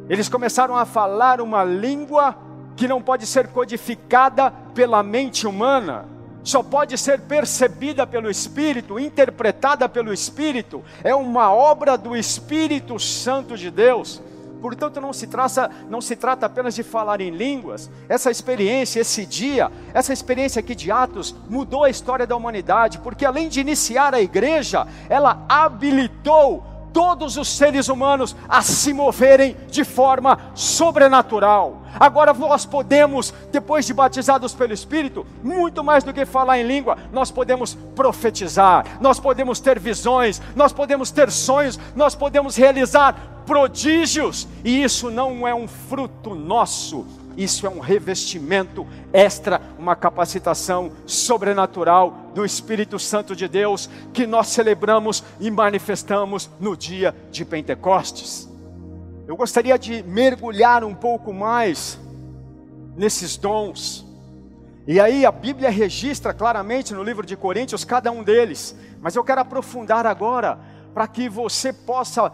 Eles 0.08 0.28
começaram 0.28 0.76
a 0.76 0.84
falar 0.84 1.40
uma 1.40 1.62
língua 1.62 2.36
que 2.76 2.88
não 2.88 3.02
pode 3.02 3.26
ser 3.26 3.48
codificada 3.48 4.50
pela 4.74 5.02
mente 5.02 5.46
humana, 5.46 6.08
só 6.42 6.62
pode 6.62 6.96
ser 6.96 7.20
percebida 7.20 8.06
pelo 8.06 8.30
Espírito, 8.30 8.98
interpretada 8.98 9.88
pelo 9.88 10.12
Espírito, 10.12 10.82
é 11.04 11.14
uma 11.14 11.52
obra 11.52 11.96
do 11.96 12.16
Espírito 12.16 12.98
Santo 12.98 13.56
de 13.56 13.70
Deus. 13.70 14.22
Portanto, 14.60 15.00
não 15.00 15.12
se, 15.12 15.26
traça, 15.26 15.70
não 15.88 16.00
se 16.00 16.14
trata 16.14 16.46
apenas 16.46 16.74
de 16.74 16.82
falar 16.82 17.20
em 17.20 17.30
línguas. 17.30 17.90
Essa 18.08 18.30
experiência, 18.30 19.00
esse 19.00 19.24
dia, 19.24 19.70
essa 19.94 20.12
experiência 20.12 20.60
aqui 20.60 20.74
de 20.74 20.90
Atos 20.90 21.34
mudou 21.48 21.84
a 21.84 21.90
história 21.90 22.26
da 22.26 22.36
humanidade, 22.36 22.98
porque 22.98 23.24
além 23.24 23.48
de 23.48 23.60
iniciar 23.60 24.14
a 24.14 24.20
igreja, 24.20 24.86
ela 25.08 25.44
habilitou 25.48 26.62
todos 26.92 27.36
os 27.36 27.48
seres 27.48 27.88
humanos 27.88 28.36
a 28.48 28.62
se 28.62 28.92
moverem 28.92 29.56
de 29.68 29.84
forma 29.84 30.38
sobrenatural. 30.54 31.82
Agora 31.98 32.32
nós 32.32 32.64
podemos, 32.64 33.32
depois 33.50 33.86
de 33.86 33.94
batizados 33.94 34.54
pelo 34.54 34.72
Espírito, 34.72 35.26
muito 35.42 35.82
mais 35.82 36.04
do 36.04 36.12
que 36.12 36.24
falar 36.24 36.58
em 36.58 36.66
língua, 36.66 36.96
nós 37.12 37.30
podemos 37.30 37.74
profetizar, 37.94 38.84
nós 39.00 39.18
podemos 39.18 39.60
ter 39.60 39.78
visões, 39.78 40.40
nós 40.54 40.72
podemos 40.72 41.10
ter 41.10 41.30
sonhos, 41.30 41.78
nós 41.96 42.14
podemos 42.14 42.56
realizar 42.56 43.42
prodígios, 43.44 44.46
e 44.64 44.82
isso 44.82 45.10
não 45.10 45.46
é 45.46 45.54
um 45.54 45.66
fruto 45.66 46.34
nosso, 46.34 47.04
isso 47.36 47.66
é 47.66 47.70
um 47.70 47.80
revestimento 47.80 48.86
extra, 49.12 49.60
uma 49.78 49.96
capacitação 49.96 50.92
sobrenatural 51.06 52.30
do 52.34 52.44
Espírito 52.44 52.98
Santo 52.98 53.34
de 53.34 53.48
Deus 53.48 53.88
que 54.12 54.26
nós 54.26 54.48
celebramos 54.48 55.24
e 55.38 55.50
manifestamos 55.50 56.50
no 56.60 56.76
dia 56.76 57.14
de 57.30 57.44
Pentecostes. 57.44 58.48
Eu 59.26 59.36
gostaria 59.36 59.78
de 59.78 60.02
mergulhar 60.02 60.82
um 60.82 60.94
pouco 60.94 61.32
mais 61.32 61.98
nesses 62.96 63.36
dons. 63.36 64.06
E 64.86 64.98
aí 64.98 65.24
a 65.24 65.30
Bíblia 65.30 65.70
registra 65.70 66.34
claramente 66.34 66.92
no 66.92 67.02
livro 67.02 67.24
de 67.24 67.36
Coríntios 67.36 67.84
cada 67.84 68.10
um 68.10 68.22
deles, 68.22 68.74
mas 69.00 69.14
eu 69.14 69.22
quero 69.22 69.40
aprofundar 69.40 70.06
agora 70.06 70.58
para 70.92 71.06
que 71.06 71.28
você 71.28 71.72
possa 71.72 72.32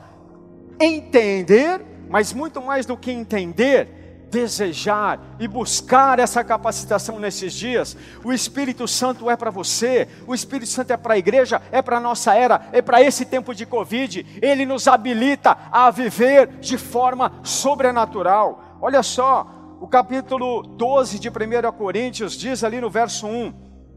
entender, 0.81 1.85
mas 2.09 2.33
muito 2.33 2.63
mais 2.63 2.87
do 2.87 2.97
que 2.97 3.11
entender, 3.11 3.89
desejar 4.31 5.21
e 5.39 5.47
buscar 5.47 6.19
essa 6.19 6.43
capacitação 6.43 7.19
nesses 7.19 7.53
dias, 7.53 7.97
o 8.25 8.33
Espírito 8.33 8.87
Santo 8.87 9.31
é 9.31 9.37
para 9.37 9.51
você, 9.51 10.09
o 10.27 10.35
Espírito 10.35 10.71
Santo 10.71 10.93
é 10.93 10.97
para 10.97 11.15
a 11.15 11.19
igreja, 11.19 11.61
é 11.71 11.81
para 11.81 11.99
a 11.99 12.01
nossa 12.01 12.35
era, 12.35 12.69
é 12.73 12.83
para 12.83 13.03
esse 13.03 13.25
tempo 13.25 13.55
de 13.55 13.65
Covid, 13.67 14.39
ele 14.43 14.67
nos 14.67 14.89
habilita 14.89 15.57
a 15.71 15.91
viver 15.91 16.49
de 16.61 16.77
forma 16.77 17.33
sobrenatural. 17.43 18.79
Olha 18.81 19.03
só, 19.03 19.47
o 19.81 19.87
capítulo 19.87 20.63
12 20.63 21.19
de 21.19 21.29
1 21.29 21.33
Coríntios 21.77 22.35
diz 22.35 22.65
ali 22.65 22.81
no 22.81 22.91
verso 22.91 23.27
1: 23.27 23.53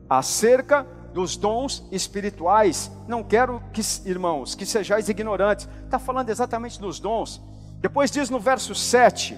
acerca 0.09 0.85
dos 1.13 1.35
dons 1.35 1.85
espirituais. 1.91 2.91
Não 3.07 3.23
quero 3.23 3.61
que, 3.73 3.81
irmãos, 4.05 4.55
que 4.55 4.65
sejais 4.65 5.09
ignorantes. 5.09 5.67
Está 5.85 5.99
falando 5.99 6.29
exatamente 6.29 6.79
dos 6.79 6.99
dons. 6.99 7.41
Depois 7.79 8.11
diz 8.11 8.29
no 8.29 8.39
verso 8.39 8.75
7: 8.75 9.37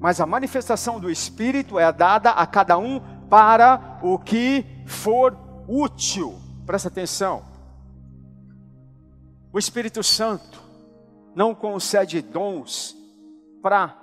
mas 0.00 0.20
a 0.20 0.26
manifestação 0.26 1.00
do 1.00 1.10
Espírito 1.10 1.78
é 1.78 1.92
dada 1.92 2.30
a 2.30 2.46
cada 2.46 2.78
um 2.78 3.00
para 3.28 3.98
o 4.02 4.18
que 4.18 4.64
for 4.86 5.36
útil. 5.66 6.38
Presta 6.64 6.88
atenção. 6.88 7.42
O 9.52 9.58
Espírito 9.58 10.02
Santo 10.02 10.62
não 11.34 11.54
concede 11.54 12.22
dons 12.22 12.96
para 13.62 13.96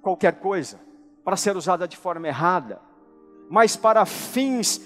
qualquer 0.00 0.40
coisa, 0.40 0.80
para 1.24 1.36
ser 1.36 1.56
usada 1.56 1.86
de 1.86 1.96
forma 1.96 2.26
errada, 2.26 2.80
mas 3.48 3.76
para 3.76 4.04
fins 4.04 4.80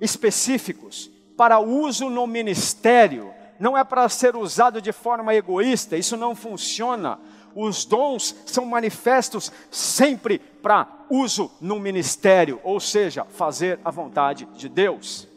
específicos, 0.00 1.10
para 1.36 1.60
uso 1.60 2.10
no 2.10 2.26
ministério, 2.26 3.32
não 3.58 3.78
é 3.78 3.84
para 3.84 4.08
ser 4.08 4.36
usado 4.36 4.82
de 4.82 4.92
forma 4.92 5.34
egoísta, 5.34 5.96
isso 5.96 6.16
não 6.16 6.34
funciona 6.34 7.18
os 7.54 7.84
dons 7.84 8.34
são 8.46 8.64
manifestos 8.64 9.52
sempre 9.70 10.38
para 10.38 10.86
uso 11.10 11.50
no 11.60 11.78
ministério, 11.78 12.60
ou 12.62 12.80
seja, 12.80 13.24
fazer 13.24 13.78
a 13.84 13.90
vontade 13.90 14.46
de 14.54 14.68
Deus. 14.68 15.28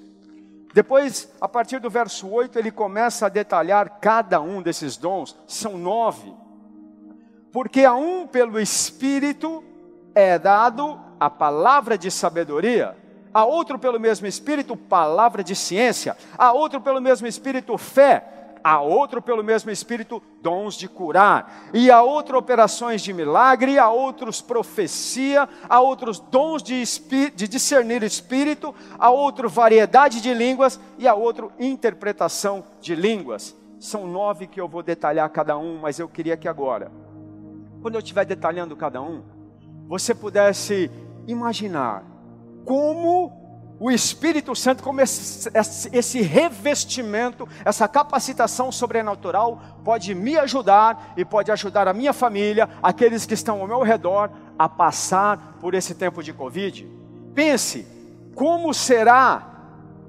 Depois, 0.74 1.34
a 1.40 1.48
partir 1.48 1.80
do 1.80 1.90
verso 1.90 2.30
8, 2.30 2.60
ele 2.60 2.70
começa 2.72 3.26
a 3.26 3.30
detalhar 3.30 4.00
cada 4.02 4.42
um 4.42 4.62
desses 4.62 4.98
dons, 4.98 5.36
são 5.48 5.78
nove. 5.78 6.34
Porque 7.52 7.86
a 7.86 7.94
um 7.94 8.28
pelo 8.28 8.60
Espírito 8.60 9.64
é 10.14 10.38
dado 10.38 11.00
a 11.18 11.30
palavra 11.30 11.98
de 11.98 12.12
sabedoria, 12.12 12.96
a 13.34 13.46
outro 13.46 13.80
pelo 13.80 14.00
mesmo 14.00 14.28
Espírito, 14.28 14.76
palavra 14.76 15.44
de 15.44 15.56
ciência, 15.56 16.18
a 16.38 16.52
outro 16.52 16.82
pelo 16.82 17.00
mesmo 17.02 17.26
Espírito, 17.26 17.78
fé 17.78 18.35
a 18.66 18.82
outro 18.82 19.22
pelo 19.22 19.44
mesmo 19.44 19.70
Espírito 19.70 20.20
dons 20.42 20.74
de 20.74 20.88
curar, 20.88 21.70
e 21.72 21.92
a 21.92 22.02
outro 22.02 22.36
operações 22.36 23.04
de 23.04 23.14
milagre, 23.14 23.78
a 23.78 23.92
outros 23.92 24.42
profecia, 24.42 25.48
a 25.70 25.80
outros 25.80 26.20
dons 26.20 26.64
de, 26.64 26.84
de 27.36 27.48
discernir 27.48 28.02
espírito, 28.02 28.74
a 28.98 29.12
outro 29.12 29.48
variedade 29.48 30.20
de 30.20 30.34
línguas 30.34 30.80
e 30.98 31.08
a 31.08 31.14
outro 31.14 31.52
interpretação 31.60 32.64
de 32.82 32.96
línguas. 32.96 33.56
São 33.80 34.08
nove 34.08 34.48
que 34.48 34.60
eu 34.60 34.68
vou 34.68 34.82
detalhar 34.82 35.30
cada 35.30 35.56
um, 35.56 35.78
mas 35.78 36.00
eu 36.00 36.10
queria 36.10 36.36
que 36.36 36.48
agora, 36.48 36.92
quando 37.84 37.94
eu 37.94 38.00
estiver 38.00 38.26
detalhando 38.26 38.76
cada 38.76 39.00
um, 39.00 39.22
você 39.88 40.16
pudesse 40.16 40.90
imaginar 41.28 42.04
como 42.66 43.45
o 43.78 43.92
Espírito 43.92 44.56
Santo, 44.56 44.82
como 44.82 45.02
esse, 45.02 45.50
esse, 45.92 46.22
revestimento, 46.22 47.48
essa 47.66 47.88
capacitação 47.88 48.72
sobrenatural, 48.72 49.62
pode 49.84 50.16
me 50.16 50.38
ajudar 50.38 51.14
e 51.18 51.26
pode 51.26 51.52
ajudar 51.52 51.88
a 51.88 51.94
minha 51.94 52.14
família, 52.14 52.70
aqueles 52.82 53.26
que 53.26 53.34
estão 53.34 53.60
ao 53.60 53.68
meu 53.68 53.82
redor, 53.82 54.30
a 54.58 54.70
passar 54.70 55.58
por 55.60 55.74
esse 55.74 55.94
tempo 55.94 56.24
de 56.24 56.32
Covid. 56.32 56.88
Pense, 57.34 57.86
como 58.34 58.74
será, 58.74 59.46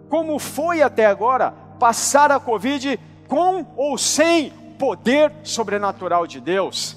como 0.08 0.38
foi 0.38 0.80
até 0.80 1.06
agora, 1.06 1.52
passar 1.80 2.30
a 2.30 2.38
Covid 2.38 3.00
com 3.26 3.66
ou 3.76 3.98
sem 3.98 4.50
poder 4.78 5.32
sobrenatural 5.42 6.24
de 6.24 6.40
Deus? 6.40 6.96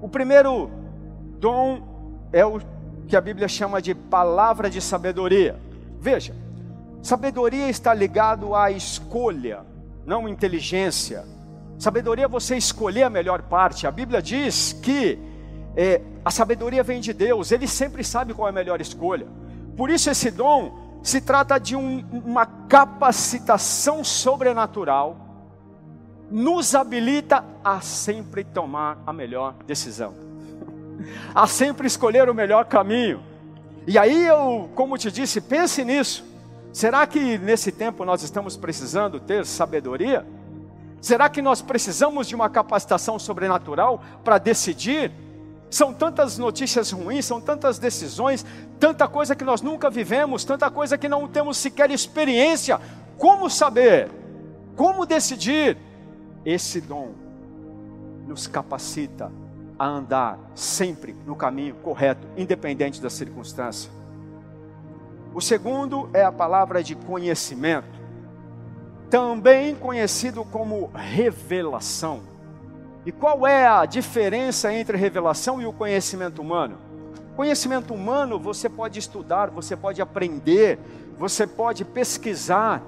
O 0.00 0.08
primeiro 0.08 0.70
dom 1.38 2.28
é 2.32 2.46
o 2.46 2.60
que 3.10 3.16
a 3.16 3.20
Bíblia 3.20 3.48
chama 3.48 3.82
de 3.82 3.92
palavra 3.92 4.70
de 4.70 4.80
sabedoria. 4.80 5.58
Veja, 5.98 6.32
sabedoria 7.02 7.68
está 7.68 7.92
ligado 7.92 8.54
à 8.54 8.70
escolha, 8.70 9.66
não 10.06 10.28
inteligência. 10.28 11.24
Sabedoria 11.76 12.26
é 12.26 12.28
você 12.28 12.56
escolher 12.56 13.02
a 13.02 13.10
melhor 13.10 13.42
parte. 13.42 13.84
A 13.84 13.90
Bíblia 13.90 14.22
diz 14.22 14.72
que 14.72 15.18
é, 15.76 16.00
a 16.24 16.30
sabedoria 16.30 16.84
vem 16.84 17.00
de 17.00 17.12
Deus, 17.12 17.50
Ele 17.50 17.66
sempre 17.66 18.04
sabe 18.04 18.32
qual 18.32 18.46
é 18.46 18.50
a 18.50 18.54
melhor 18.54 18.80
escolha. 18.80 19.26
Por 19.76 19.90
isso, 19.90 20.08
esse 20.08 20.30
dom 20.30 21.00
se 21.02 21.20
trata 21.20 21.58
de 21.58 21.74
um, 21.74 22.04
uma 22.12 22.46
capacitação 22.46 24.04
sobrenatural, 24.04 25.16
nos 26.30 26.76
habilita 26.76 27.44
a 27.64 27.80
sempre 27.80 28.44
tomar 28.44 29.02
a 29.04 29.12
melhor 29.12 29.54
decisão 29.66 30.29
a 31.34 31.46
sempre 31.46 31.86
escolher 31.86 32.28
o 32.28 32.34
melhor 32.34 32.64
caminho. 32.64 33.22
E 33.86 33.98
aí 33.98 34.26
eu, 34.26 34.70
como 34.74 34.98
te 34.98 35.10
disse, 35.10 35.40
pense 35.40 35.84
nisso. 35.84 36.24
Será 36.72 37.06
que 37.06 37.38
nesse 37.38 37.72
tempo 37.72 38.04
nós 38.04 38.22
estamos 38.22 38.56
precisando 38.56 39.18
ter 39.18 39.44
sabedoria? 39.44 40.24
Será 41.00 41.28
que 41.28 41.40
nós 41.40 41.62
precisamos 41.62 42.28
de 42.28 42.34
uma 42.34 42.48
capacitação 42.48 43.18
sobrenatural 43.18 44.02
para 44.22 44.38
decidir? 44.38 45.10
São 45.70 45.94
tantas 45.94 46.36
notícias 46.36 46.90
ruins, 46.90 47.24
são 47.24 47.40
tantas 47.40 47.78
decisões, 47.78 48.44
tanta 48.78 49.08
coisa 49.08 49.34
que 49.34 49.44
nós 49.44 49.62
nunca 49.62 49.88
vivemos, 49.88 50.44
tanta 50.44 50.70
coisa 50.70 50.98
que 50.98 51.08
não 51.08 51.26
temos 51.26 51.56
sequer 51.56 51.90
experiência. 51.90 52.80
Como 53.16 53.48
saber? 53.48 54.10
Como 54.76 55.06
decidir? 55.06 55.76
Esse 56.44 56.80
dom 56.80 57.12
nos 58.26 58.46
capacita 58.46 59.30
a 59.80 59.86
andar 59.86 60.38
sempre 60.54 61.16
no 61.24 61.34
caminho 61.34 61.74
correto, 61.76 62.28
independente 62.36 63.00
da 63.00 63.08
circunstância. 63.08 63.90
O 65.32 65.40
segundo 65.40 66.10
é 66.12 66.22
a 66.22 66.30
palavra 66.30 66.82
de 66.82 66.94
conhecimento, 66.94 67.88
também 69.08 69.74
conhecido 69.74 70.44
como 70.44 70.90
revelação. 70.94 72.20
E 73.06 73.10
qual 73.10 73.46
é 73.46 73.66
a 73.66 73.86
diferença 73.86 74.70
entre 74.70 74.98
revelação 74.98 75.62
e 75.62 75.64
o 75.64 75.72
conhecimento 75.72 76.42
humano? 76.42 76.76
Conhecimento 77.34 77.94
humano 77.94 78.38
você 78.38 78.68
pode 78.68 78.98
estudar, 78.98 79.48
você 79.48 79.74
pode 79.74 80.02
aprender, 80.02 80.78
você 81.16 81.46
pode 81.46 81.86
pesquisar. 81.86 82.82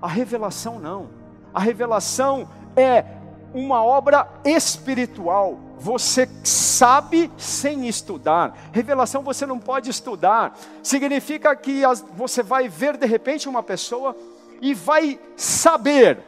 A 0.00 0.08
revelação 0.08 0.78
não. 0.78 1.10
A 1.52 1.60
revelação 1.60 2.48
é 2.74 3.04
uma 3.54 3.84
obra 3.84 4.28
espiritual. 4.44 5.58
Você 5.78 6.28
sabe 6.44 7.30
sem 7.38 7.88
estudar. 7.88 8.56
Revelação 8.72 9.22
você 9.22 9.46
não 9.46 9.58
pode 9.58 9.90
estudar. 9.90 10.56
Significa 10.82 11.54
que 11.56 11.82
você 12.14 12.42
vai 12.42 12.68
ver 12.68 12.96
de 12.96 13.06
repente 13.06 13.48
uma 13.48 13.62
pessoa 13.62 14.16
e 14.60 14.74
vai 14.74 15.18
saber 15.36 16.18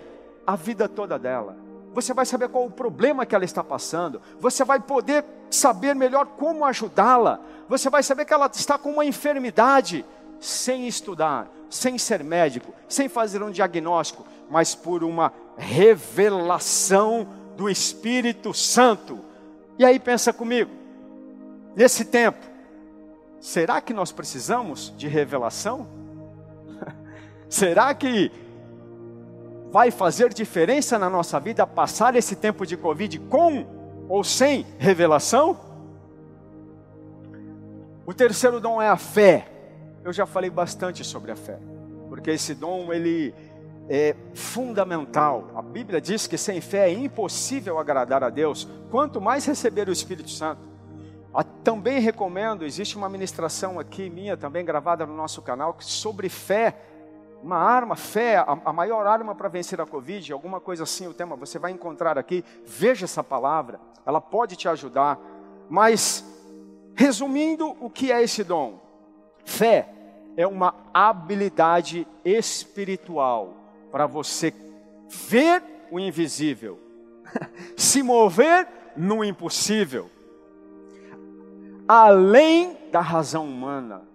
a 0.46 0.56
vida 0.56 0.88
toda 0.88 1.18
dela. 1.18 1.56
você 1.94 2.14
vai 2.14 2.24
saber 2.24 2.48
qual 2.48 2.64
o 2.64 2.70
problema 2.70 3.26
que 3.26 3.34
ela 3.34 3.44
está 3.44 3.62
passando, 3.62 4.20
você 4.40 4.64
vai 4.64 4.80
poder 4.80 5.24
saber 5.50 5.94
melhor 5.94 6.26
como 6.26 6.64
ajudá-la, 6.64 7.40
você 7.68 7.90
vai 7.90 8.02
saber 8.02 8.24
que 8.24 8.32
ela 8.32 8.50
está 8.52 8.78
com 8.78 8.92
uma 8.92 9.04
enfermidade, 9.04 10.04
sem 10.40 10.88
estudar, 10.88 11.48
sem 11.70 11.96
ser 11.98 12.24
médico, 12.24 12.72
sem 12.88 13.08
fazer 13.08 13.42
um 13.42 13.50
diagnóstico, 13.50 14.26
mas 14.50 14.74
por 14.74 15.04
uma 15.04 15.32
revelação 15.56 17.26
do 17.56 17.68
Espírito 17.68 18.52
Santo. 18.54 19.20
E 19.78 19.84
aí 19.84 19.98
pensa 19.98 20.32
comigo, 20.32 20.70
nesse 21.74 22.04
tempo, 22.04 22.44
será 23.40 23.80
que 23.80 23.92
nós 23.92 24.12
precisamos 24.12 24.92
de 24.96 25.08
revelação? 25.08 25.86
será 27.48 27.94
que 27.94 28.30
vai 29.70 29.90
fazer 29.90 30.32
diferença 30.32 30.98
na 30.98 31.08
nossa 31.08 31.40
vida 31.40 31.66
passar 31.66 32.14
esse 32.14 32.36
tempo 32.36 32.66
de 32.66 32.76
Covid 32.76 33.18
com 33.20 33.66
ou 34.08 34.22
sem 34.22 34.66
revelação? 34.78 35.58
O 38.04 38.12
terceiro 38.12 38.60
dom 38.60 38.82
é 38.82 38.88
a 38.88 38.96
fé. 38.96 39.48
Eu 40.04 40.12
já 40.12 40.26
falei 40.26 40.50
bastante 40.50 41.04
sobre 41.04 41.30
a 41.30 41.36
fé, 41.36 41.58
porque 42.08 42.30
esse 42.30 42.54
dom 42.54 42.92
ele 42.92 43.32
é 43.94 44.16
fundamental. 44.32 45.50
A 45.54 45.60
Bíblia 45.60 46.00
diz 46.00 46.26
que 46.26 46.38
sem 46.38 46.62
fé 46.62 46.88
é 46.88 46.94
impossível 46.94 47.78
agradar 47.78 48.24
a 48.24 48.30
Deus, 48.30 48.66
quanto 48.90 49.20
mais 49.20 49.44
receber 49.44 49.86
o 49.86 49.92
Espírito 49.92 50.30
Santo. 50.30 50.62
Também 51.62 52.00
recomendo, 52.00 52.64
existe 52.64 52.96
uma 52.96 53.08
ministração 53.10 53.78
aqui 53.78 54.08
minha, 54.08 54.34
também 54.34 54.64
gravada 54.64 55.04
no 55.04 55.14
nosso 55.14 55.42
canal, 55.42 55.76
sobre 55.78 56.30
fé. 56.30 56.74
Uma 57.42 57.58
arma, 57.58 57.94
fé, 57.94 58.38
a, 58.38 58.58
a 58.64 58.72
maior 58.72 59.06
arma 59.06 59.34
para 59.34 59.48
vencer 59.50 59.78
a 59.78 59.84
Covid, 59.84 60.32
alguma 60.32 60.58
coisa 60.58 60.84
assim, 60.84 61.06
o 61.06 61.12
tema, 61.12 61.36
você 61.36 61.58
vai 61.58 61.70
encontrar 61.70 62.16
aqui. 62.16 62.42
Veja 62.64 63.04
essa 63.04 63.22
palavra, 63.22 63.78
ela 64.06 64.22
pode 64.22 64.56
te 64.56 64.68
ajudar. 64.68 65.20
Mas, 65.68 66.24
resumindo, 66.94 67.76
o 67.78 67.90
que 67.90 68.10
é 68.10 68.22
esse 68.22 68.42
dom? 68.42 68.80
Fé 69.44 69.86
é 70.34 70.46
uma 70.46 70.74
habilidade 70.94 72.06
espiritual 72.24 73.61
para 73.92 74.06
você 74.06 74.54
ver 75.28 75.62
o 75.90 76.00
invisível, 76.00 76.80
se 77.76 78.02
mover 78.02 78.66
no 78.96 79.22
impossível, 79.22 80.10
além 81.86 82.76
da 82.90 83.00
razão 83.00 83.44
humana. 83.44 84.10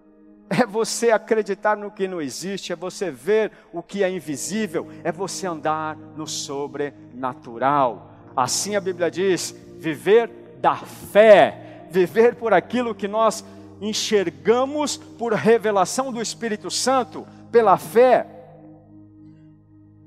É 0.50 0.66
você 0.66 1.12
acreditar 1.12 1.76
no 1.76 1.92
que 1.92 2.08
não 2.08 2.22
existe, 2.22 2.72
é 2.72 2.76
você 2.76 3.12
ver 3.12 3.52
o 3.74 3.84
que 3.84 4.02
é 4.02 4.10
invisível, 4.10 4.88
é 5.04 5.12
você 5.12 5.46
andar 5.46 5.98
no 5.98 6.26
sobrenatural. 6.26 8.13
Assim 8.34 8.76
a 8.78 8.80
Bíblia 8.80 9.12
diz: 9.12 9.54
viver 9.78 10.30
da 10.62 10.78
fé, 10.78 11.86
viver 11.92 12.36
por 12.36 12.54
aquilo 12.54 12.96
que 12.96 13.10
nós 13.10 13.44
enxergamos 13.82 14.96
por 14.96 15.34
revelação 15.34 16.13
do 16.13 16.22
Espírito 16.22 16.72
Santo, 16.72 17.28
pela 17.52 17.78
fé. 17.78 18.37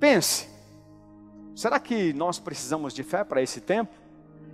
Pense, 0.01 0.49
será 1.55 1.79
que 1.79 2.15
nós 2.15 2.39
precisamos 2.39 2.95
de 2.95 3.03
fé 3.03 3.23
para 3.23 3.43
esse 3.43 3.61
tempo? 3.61 3.93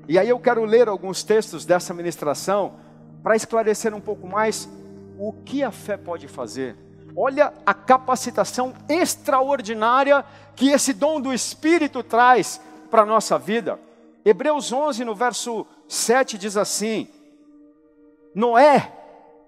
E 0.08 0.18
aí 0.18 0.28
eu 0.28 0.40
quero 0.40 0.64
ler 0.64 0.88
alguns 0.88 1.22
textos 1.22 1.64
dessa 1.64 1.94
ministração 1.94 2.74
para 3.22 3.36
esclarecer 3.36 3.94
um 3.94 4.00
pouco 4.00 4.26
mais 4.26 4.68
o 5.16 5.32
que 5.32 5.62
a 5.62 5.70
fé 5.70 5.96
pode 5.96 6.26
fazer. 6.26 6.76
Olha 7.14 7.54
a 7.64 7.72
capacitação 7.72 8.74
extraordinária 8.88 10.24
que 10.56 10.70
esse 10.70 10.92
dom 10.92 11.20
do 11.20 11.32
Espírito 11.32 12.02
traz 12.02 12.60
para 12.90 13.02
a 13.02 13.06
nossa 13.06 13.38
vida. 13.38 13.78
Hebreus 14.24 14.72
11, 14.72 15.04
no 15.04 15.14
verso 15.14 15.64
7, 15.88 16.36
diz 16.36 16.56
assim: 16.56 17.08
Noé 18.34 18.92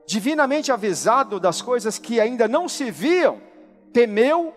divinamente 0.06 0.70
avisado 0.70 1.40
das 1.40 1.61
coisas 1.61 1.98
que 1.98 2.20
ainda 2.20 2.46
não 2.46 2.68
se 2.68 2.90
viam, 2.90 3.40
temeu 3.92 4.54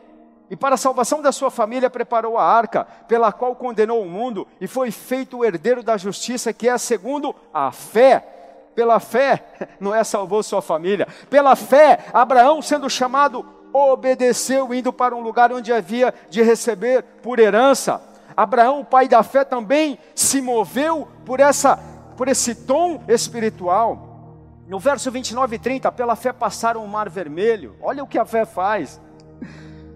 e 0.52 0.56
para 0.58 0.76
a 0.76 0.78
salvação 0.78 1.22
da 1.22 1.32
sua 1.32 1.50
família 1.50 1.90
preparou 1.90 2.38
a 2.38 2.44
arca, 2.44 2.86
pela 3.08 3.32
qual 3.32 3.56
condenou 3.56 4.02
o 4.02 4.10
mundo 4.10 4.46
e 4.60 4.68
foi 4.68 4.92
feito 4.92 5.38
o 5.38 5.46
herdeiro 5.46 5.82
da 5.82 5.96
justiça, 5.96 6.52
que 6.52 6.68
é 6.68 6.78
segundo 6.78 7.34
a 7.54 7.72
fé. 7.72 8.28
Pela 8.76 9.00
fé, 9.00 9.46
Noé 9.80 10.04
salvou 10.04 10.44
sua 10.44 10.62
família. 10.62 11.08
Pela 11.30 11.56
fé, 11.56 12.00
Abraão, 12.12 12.62
sendo 12.62 12.90
chamado, 12.90 13.46
obedeceu, 13.72 14.74
indo 14.74 14.92
para 14.92 15.16
um 15.16 15.22
lugar 15.22 15.54
onde 15.54 15.72
havia 15.72 16.14
de 16.30 16.44
receber 16.44 17.02
por 17.24 17.40
herança. 17.40 18.02
Abraão, 18.36 18.82
o 18.82 18.86
pai 18.86 19.08
da 19.08 19.24
fé, 19.24 19.46
também 19.46 19.98
se 20.14 20.42
moveu 20.42 21.08
por, 21.26 21.40
essa, 21.40 21.80
por 22.18 22.28
esse 22.28 22.54
dom 22.54 23.02
espiritual. 23.08 24.36
No 24.68 24.80
verso 24.80 25.10
29 25.10 25.56
e 25.56 25.60
30, 25.60 25.90
pela 25.94 26.18
fé 26.18 26.34
passaram 26.34 26.84
o 26.84 26.88
mar 26.90 27.08
vermelho. 27.08 27.78
Olha 27.82 28.04
o 28.04 28.08
que 28.08 28.20
a 28.20 28.26
fé 28.26 28.46
faz. 28.46 29.00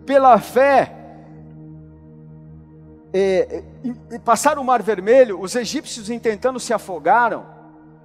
Pela 0.06 0.38
fé, 0.40 0.94
é, 3.14 3.64
é, 4.12 4.20
passaram 4.20 4.62
o 4.62 4.66
mar 4.66 4.84
vermelho, 4.84 5.40
os 5.40 5.56
egípcios 5.56 6.10
intentando 6.10 6.60
se 6.60 6.74
afogaram. 6.74 7.46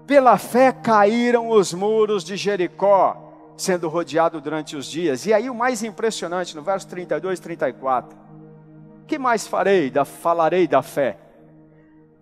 Pela 0.06 0.38
fé 0.38 0.72
caíram 0.72 1.50
os 1.50 1.74
muros 1.74 2.24
de 2.24 2.36
Jericó, 2.36 3.52
sendo 3.56 3.88
rodeado 3.88 4.40
durante 4.40 4.76
os 4.76 4.86
dias. 4.86 5.26
E 5.26 5.32
aí 5.32 5.50
o 5.50 5.54
mais 5.54 5.82
impressionante, 5.82 6.54
no 6.54 6.62
verso 6.62 6.86
32 6.88 7.38
e 7.38 7.42
34. 7.42 8.18
Que 9.06 9.18
mais 9.18 9.46
farei? 9.46 9.90
Da, 9.90 10.04
falarei 10.04 10.68
da 10.68 10.82
fé. 10.82 11.18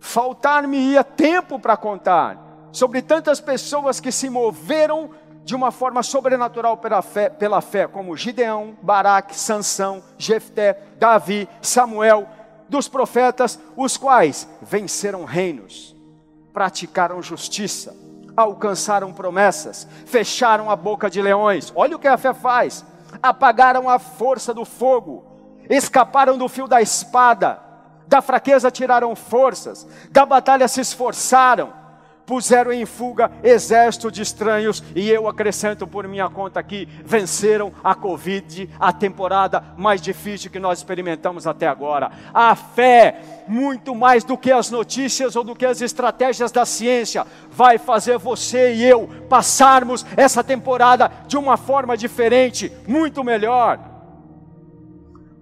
Faltar-me-ia 0.00 1.04
tempo 1.04 1.58
para 1.58 1.76
contar 1.76 2.68
sobre 2.72 3.02
tantas 3.02 3.40
pessoas 3.40 4.00
que 4.00 4.12
se 4.12 4.30
moveram 4.30 5.10
de 5.48 5.56
uma 5.56 5.70
forma 5.70 6.02
sobrenatural 6.02 6.76
pela 6.76 7.00
fé, 7.00 7.30
pela 7.30 7.62
fé 7.62 7.88
como 7.88 8.14
Gideão, 8.14 8.76
Baraque, 8.82 9.34
Sansão, 9.34 10.04
Jefté, 10.18 10.78
Davi, 10.98 11.48
Samuel, 11.62 12.28
dos 12.68 12.86
profetas, 12.86 13.58
os 13.74 13.96
quais 13.96 14.46
venceram 14.60 15.24
reinos, 15.24 15.96
praticaram 16.52 17.22
justiça, 17.22 17.96
alcançaram 18.36 19.10
promessas, 19.10 19.88
fecharam 20.04 20.70
a 20.70 20.76
boca 20.76 21.08
de 21.08 21.22
leões. 21.22 21.72
Olha 21.74 21.96
o 21.96 21.98
que 21.98 22.08
a 22.08 22.18
fé 22.18 22.34
faz: 22.34 22.84
apagaram 23.22 23.88
a 23.88 23.98
força 23.98 24.52
do 24.52 24.66
fogo, 24.66 25.24
escaparam 25.70 26.36
do 26.36 26.46
fio 26.46 26.68
da 26.68 26.82
espada, 26.82 27.58
da 28.06 28.20
fraqueza 28.20 28.70
tiraram 28.70 29.16
forças, 29.16 29.86
da 30.10 30.26
batalha 30.26 30.68
se 30.68 30.82
esforçaram 30.82 31.77
puseram 32.28 32.70
em 32.70 32.84
fuga 32.84 33.32
exército 33.42 34.12
de 34.12 34.20
estranhos, 34.20 34.84
e 34.94 35.08
eu 35.08 35.26
acrescento 35.26 35.86
por 35.86 36.06
minha 36.06 36.28
conta 36.28 36.60
aqui, 36.60 36.86
venceram 37.02 37.72
a 37.82 37.94
Covid, 37.94 38.68
a 38.78 38.92
temporada 38.92 39.64
mais 39.78 40.02
difícil 40.02 40.50
que 40.50 40.58
nós 40.58 40.78
experimentamos 40.78 41.46
até 41.46 41.66
agora. 41.66 42.12
A 42.34 42.54
fé, 42.54 43.44
muito 43.48 43.94
mais 43.94 44.24
do 44.24 44.36
que 44.36 44.52
as 44.52 44.70
notícias 44.70 45.36
ou 45.36 45.42
do 45.42 45.56
que 45.56 45.64
as 45.64 45.80
estratégias 45.80 46.52
da 46.52 46.66
ciência, 46.66 47.26
vai 47.50 47.78
fazer 47.78 48.18
você 48.18 48.74
e 48.74 48.84
eu 48.84 49.08
passarmos 49.26 50.04
essa 50.14 50.44
temporada 50.44 51.10
de 51.26 51.38
uma 51.38 51.56
forma 51.56 51.96
diferente, 51.96 52.70
muito 52.86 53.24
melhor. 53.24 53.80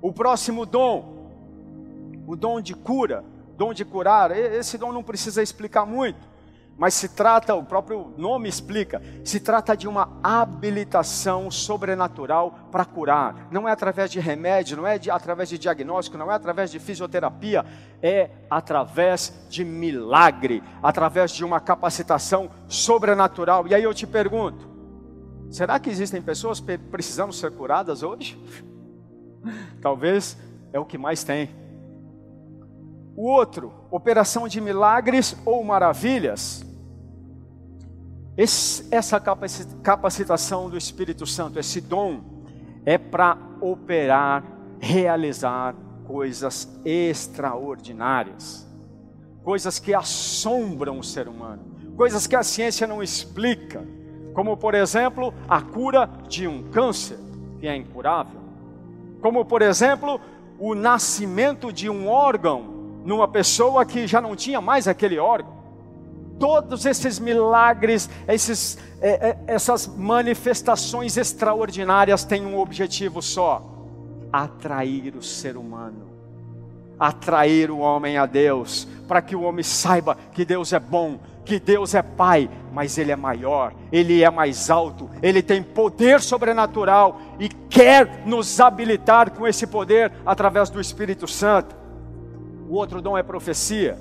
O 0.01 0.12
próximo 0.12 0.64
dom, 0.64 1.33
o 2.29 2.37
dom 2.37 2.61
de 2.61 2.75
cura, 2.75 3.25
dom 3.57 3.75
de 3.75 3.85
curar, 3.85 4.31
esse 4.31 4.79
dom 4.79 4.92
não 4.92 5.03
precisa 5.03 5.42
explicar 5.42 5.85
muito 5.85 6.36
mas 6.78 6.92
se 6.92 7.08
trata, 7.08 7.54
o 7.54 7.64
próprio 7.64 8.12
nome 8.18 8.48
explica, 8.48 9.00
se 9.24 9.40
trata 9.40 9.74
de 9.74 9.88
uma 9.88 10.20
habilitação 10.22 11.50
sobrenatural 11.50 12.68
para 12.70 12.84
curar. 12.84 13.48
Não 13.50 13.66
é 13.66 13.72
através 13.72 14.10
de 14.10 14.20
remédio, 14.20 14.76
não 14.76 14.86
é 14.86 14.98
de, 14.98 15.10
através 15.10 15.48
de 15.48 15.56
diagnóstico, 15.56 16.18
não 16.18 16.30
é 16.30 16.34
através 16.34 16.70
de 16.70 16.78
fisioterapia, 16.78 17.64
é 18.02 18.28
através 18.50 19.46
de 19.48 19.64
milagre, 19.64 20.62
através 20.82 21.30
de 21.30 21.46
uma 21.46 21.60
capacitação 21.60 22.50
sobrenatural. 22.68 23.66
E 23.66 23.74
aí 23.74 23.82
eu 23.82 23.94
te 23.94 24.06
pergunto: 24.06 24.68
será 25.50 25.80
que 25.80 25.88
existem 25.88 26.20
pessoas 26.20 26.60
precisando 26.60 27.32
ser 27.32 27.52
curadas 27.52 28.02
hoje? 28.02 28.38
Talvez 29.80 30.36
é 30.74 30.78
o 30.78 30.84
que 30.84 30.98
mais 30.98 31.24
tem. 31.24 31.48
O 33.16 33.30
outro, 33.30 33.72
operação 33.90 34.46
de 34.46 34.60
milagres 34.60 35.34
ou 35.46 35.64
maravilhas. 35.64 36.65
Esse, 38.37 38.87
essa 38.90 39.18
capacitação 39.83 40.68
do 40.68 40.77
Espírito 40.77 41.27
Santo, 41.27 41.59
esse 41.59 41.81
dom, 41.81 42.20
é 42.85 42.99
para 42.99 43.38
operar, 43.61 44.44
realizar 44.79 45.75
coisas 46.05 46.68
extraordinárias, 46.85 48.66
coisas 49.42 49.79
que 49.79 49.94
assombram 49.94 50.99
o 50.99 51.05
ser 51.05 51.29
humano, 51.29 51.62
coisas 51.96 52.27
que 52.27 52.37
a 52.37 52.42
ciência 52.42 52.87
não 52.87 53.03
explica, 53.03 53.83
como 54.35 54.57
por 54.57 54.75
exemplo 54.75 55.33
a 55.49 55.62
cura 55.62 56.09
de 56.29 56.46
um 56.46 56.64
câncer 56.70 57.18
que 57.59 57.66
é 57.66 57.75
incurável, 57.75 58.40
como 59.22 59.46
por 59.46 59.62
exemplo 59.62 60.20
o 60.59 60.75
nascimento 60.75 61.72
de 61.72 61.88
um 61.88 62.07
órgão 62.07 63.01
numa 63.05 63.27
pessoa 63.27 63.87
que 63.87 64.07
já 64.07 64.20
não 64.20 64.37
tinha 64.37 64.61
mais 64.61 64.87
aquele 64.87 65.18
órgão. 65.18 65.55
Todos 66.38 66.85
esses 66.85 67.18
milagres, 67.18 68.11
esses, 68.29 68.79
é, 69.01 69.31
é, 69.31 69.38
essas 69.46 69.87
manifestações 69.87 71.16
extraordinárias 71.16 72.25
têm 72.25 72.44
um 72.44 72.59
objetivo 72.59 73.22
só: 73.22 73.62
atrair 74.33 75.16
o 75.16 75.22
ser 75.22 75.57
humano, 75.57 76.11
atrair 76.99 77.70
o 77.70 77.79
homem 77.79 78.18
a 78.18 78.27
Deus, 78.27 78.87
para 79.09 79.22
que 79.22 79.35
o 79.35 79.42
homem 79.42 79.62
saiba 79.62 80.16
que 80.33 80.44
Deus 80.44 80.72
é 80.72 80.79
bom, 80.79 81.18
que 81.46 81.59
Deus 81.59 81.94
é 81.94 82.03
Pai, 82.03 82.51
mas 82.72 82.99
Ele 82.99 83.12
é 83.12 83.16
maior, 83.16 83.72
Ele 83.90 84.22
é 84.22 84.29
mais 84.29 84.68
alto, 84.68 85.09
Ele 85.22 85.42
tem 85.42 85.62
poder 85.62 86.20
sobrenatural 86.20 87.18
e 87.38 87.49
quer 87.49 88.27
nos 88.27 88.61
habilitar 88.61 89.31
com 89.31 89.46
esse 89.46 89.66
poder 89.66 90.12
através 90.27 90.68
do 90.68 90.81
Espírito 90.81 91.27
Santo. 91.27 91.75
O 92.68 92.75
outro 92.75 93.01
dom 93.01 93.16
é 93.16 93.22
profecia, 93.22 93.96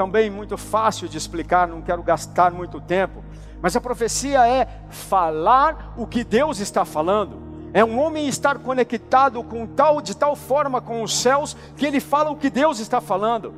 também 0.00 0.30
muito 0.30 0.56
fácil 0.56 1.06
de 1.10 1.18
explicar, 1.18 1.68
não 1.68 1.82
quero 1.82 2.02
gastar 2.02 2.52
muito 2.52 2.80
tempo, 2.80 3.22
mas 3.60 3.76
a 3.76 3.82
profecia 3.82 4.48
é 4.48 4.66
falar 4.88 5.92
o 5.94 6.06
que 6.06 6.24
Deus 6.24 6.58
está 6.58 6.86
falando. 6.86 7.36
É 7.74 7.84
um 7.84 8.00
homem 8.00 8.26
estar 8.26 8.58
conectado 8.60 9.44
com 9.44 9.66
tal 9.66 10.00
de 10.00 10.16
tal 10.16 10.34
forma 10.34 10.80
com 10.80 11.02
os 11.02 11.14
céus 11.20 11.54
que 11.76 11.84
ele 11.84 12.00
fala 12.00 12.30
o 12.30 12.36
que 12.36 12.48
Deus 12.48 12.78
está 12.78 12.98
falando. 12.98 13.52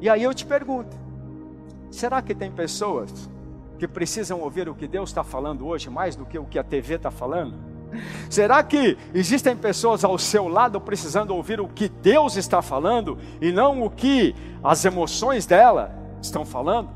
E 0.00 0.08
aí 0.08 0.22
eu 0.22 0.32
te 0.32 0.46
pergunto: 0.46 0.96
Será 1.90 2.22
que 2.22 2.36
tem 2.36 2.52
pessoas 2.52 3.28
que 3.76 3.88
precisam 3.88 4.38
ouvir 4.42 4.68
o 4.68 4.76
que 4.76 4.86
Deus 4.86 5.10
está 5.10 5.24
falando 5.24 5.66
hoje 5.66 5.90
mais 5.90 6.14
do 6.14 6.24
que 6.24 6.38
o 6.38 6.44
que 6.44 6.56
a 6.60 6.62
TV 6.62 6.94
está 6.94 7.10
falando? 7.10 7.69
Será 8.28 8.62
que 8.62 8.96
existem 9.14 9.56
pessoas 9.56 10.04
ao 10.04 10.18
seu 10.18 10.48
lado 10.48 10.80
precisando 10.80 11.34
ouvir 11.34 11.60
o 11.60 11.68
que 11.68 11.88
Deus 11.88 12.36
está 12.36 12.62
falando 12.62 13.18
e 13.40 13.50
não 13.50 13.82
o 13.82 13.90
que 13.90 14.34
as 14.62 14.84
emoções 14.84 15.46
dela 15.46 15.94
estão 16.22 16.44
falando? 16.44 16.90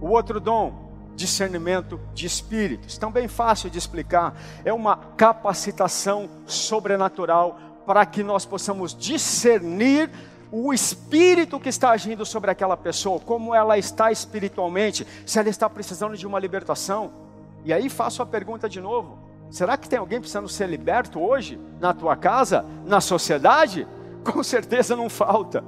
O 0.00 0.08
outro 0.08 0.40
dom, 0.40 0.90
discernimento 1.14 2.00
de 2.14 2.26
espíritos, 2.26 2.96
também 2.96 3.28
fácil 3.28 3.68
de 3.68 3.78
explicar, 3.78 4.34
é 4.64 4.72
uma 4.72 4.96
capacitação 4.96 6.28
sobrenatural 6.46 7.58
para 7.86 8.04
que 8.06 8.22
nós 8.22 8.44
possamos 8.44 8.94
discernir 8.94 10.10
o 10.52 10.72
espírito 10.72 11.60
que 11.60 11.68
está 11.68 11.90
agindo 11.90 12.26
sobre 12.26 12.50
aquela 12.50 12.76
pessoa, 12.76 13.20
como 13.20 13.54
ela 13.54 13.78
está 13.78 14.10
espiritualmente, 14.10 15.06
se 15.24 15.38
ela 15.38 15.48
está 15.48 15.68
precisando 15.70 16.16
de 16.16 16.26
uma 16.26 16.38
libertação. 16.38 17.29
E 17.64 17.72
aí 17.72 17.88
faço 17.88 18.22
a 18.22 18.26
pergunta 18.26 18.68
de 18.68 18.80
novo: 18.80 19.18
será 19.50 19.76
que 19.76 19.88
tem 19.88 19.98
alguém 19.98 20.20
precisando 20.20 20.48
ser 20.48 20.68
liberto 20.68 21.20
hoje, 21.20 21.60
na 21.80 21.92
tua 21.92 22.16
casa, 22.16 22.64
na 22.84 23.00
sociedade? 23.00 23.86
Com 24.24 24.42
certeza 24.42 24.94
não 24.94 25.08
falta. 25.08 25.64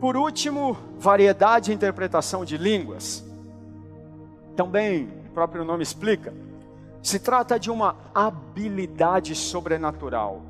Por 0.00 0.16
último, 0.16 0.76
variedade 0.98 1.66
de 1.66 1.72
interpretação 1.72 2.44
de 2.44 2.56
línguas. 2.56 3.24
Também, 4.54 5.08
o 5.28 5.32
próprio 5.32 5.64
nome 5.64 5.82
explica, 5.82 6.32
se 7.02 7.18
trata 7.18 7.58
de 7.58 7.70
uma 7.70 7.96
habilidade 8.14 9.34
sobrenatural 9.34 10.42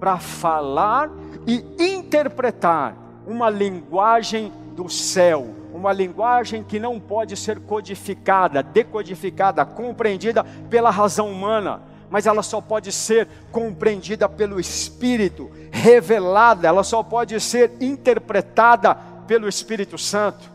para 0.00 0.18
falar 0.18 1.10
e 1.46 1.64
interpretar 1.78 2.96
uma 3.26 3.50
linguagem 3.50 4.52
do 4.78 4.88
céu, 4.88 5.56
uma 5.74 5.92
linguagem 5.92 6.62
que 6.62 6.78
não 6.78 7.00
pode 7.00 7.36
ser 7.36 7.58
codificada, 7.58 8.62
decodificada, 8.62 9.64
compreendida 9.64 10.44
pela 10.70 10.88
razão 10.88 11.32
humana, 11.32 11.82
mas 12.08 12.28
ela 12.28 12.44
só 12.44 12.60
pode 12.60 12.92
ser 12.92 13.26
compreendida 13.50 14.28
pelo 14.28 14.60
Espírito, 14.60 15.50
revelada, 15.72 16.68
ela 16.68 16.84
só 16.84 17.02
pode 17.02 17.40
ser 17.40 17.72
interpretada 17.80 18.94
pelo 19.26 19.48
Espírito 19.48 19.98
Santo. 19.98 20.48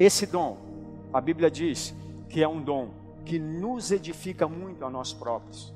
Esse 0.00 0.26
dom, 0.26 0.58
a 1.12 1.20
Bíblia 1.20 1.48
diz 1.48 1.94
que 2.28 2.42
é 2.42 2.48
um 2.48 2.60
dom 2.60 2.88
que 3.24 3.38
nos 3.38 3.92
edifica 3.92 4.48
muito 4.48 4.84
a 4.84 4.90
nós 4.90 5.12
próprios. 5.12 5.72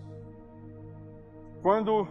Quando 1.63 2.09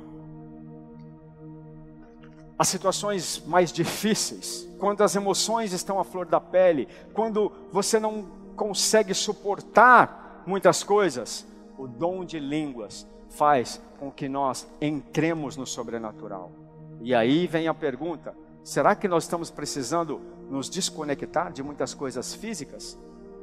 as 2.61 2.67
situações 2.67 3.41
mais 3.47 3.71
difíceis, 3.71 4.69
quando 4.77 5.01
as 5.01 5.15
emoções 5.15 5.73
estão 5.73 5.99
à 5.99 6.03
flor 6.03 6.27
da 6.27 6.39
pele, 6.39 6.87
quando 7.11 7.51
você 7.71 7.99
não 7.99 8.23
consegue 8.55 9.15
suportar 9.15 10.43
muitas 10.45 10.83
coisas, 10.83 11.43
o 11.75 11.87
dom 11.87 12.23
de 12.23 12.39
línguas 12.39 13.07
faz 13.31 13.81
com 13.99 14.11
que 14.11 14.29
nós 14.29 14.67
entremos 14.79 15.57
no 15.57 15.65
sobrenatural. 15.65 16.51
E 17.01 17.15
aí 17.15 17.47
vem 17.47 17.67
a 17.67 17.73
pergunta: 17.73 18.35
será 18.63 18.93
que 18.93 19.07
nós 19.07 19.23
estamos 19.23 19.49
precisando 19.49 20.21
nos 20.47 20.69
desconectar 20.69 21.51
de 21.51 21.63
muitas 21.63 21.95
coisas 21.95 22.35
físicas? 22.35 22.95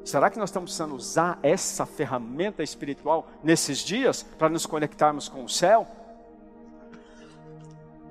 Será 0.05 0.31
que 0.31 0.39
nós 0.39 0.51
estamos 0.51 0.71
precisando 0.71 0.95
usar 0.95 1.41
essa 1.43 1.85
ferramenta 1.85 2.63
espiritual 2.63 3.27
nesses 3.43 3.79
dias 3.79 4.23
para 4.23 4.49
nos 4.49 4.65
conectarmos 4.65 5.29
com 5.29 5.43
o 5.43 5.49
céu? 5.49 5.89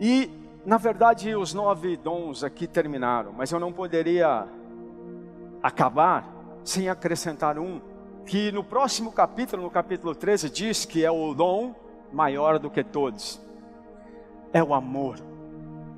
E 0.01 0.45
na 0.67 0.75
verdade, 0.75 1.34
os 1.34 1.53
nove 1.53 1.95
dons 1.95 2.43
aqui 2.43 2.67
terminaram, 2.67 3.32
mas 3.32 3.49
eu 3.53 3.58
não 3.58 3.71
poderia 3.71 4.45
acabar 5.63 6.27
sem 6.62 6.89
acrescentar 6.89 7.58
um, 7.58 7.80
que 8.25 8.51
no 8.51 8.65
próximo 8.65 9.13
capítulo, 9.13 9.63
no 9.63 9.69
capítulo 9.71 10.13
13, 10.13 10.49
diz 10.49 10.84
que 10.84 11.06
é 11.06 11.10
o 11.10 11.34
dom 11.34 11.73
maior 12.12 12.60
do 12.60 12.69
que 12.69 12.84
todos. 12.84 13.39
É 14.51 14.62
o 14.62 14.73
amor. 14.73 15.19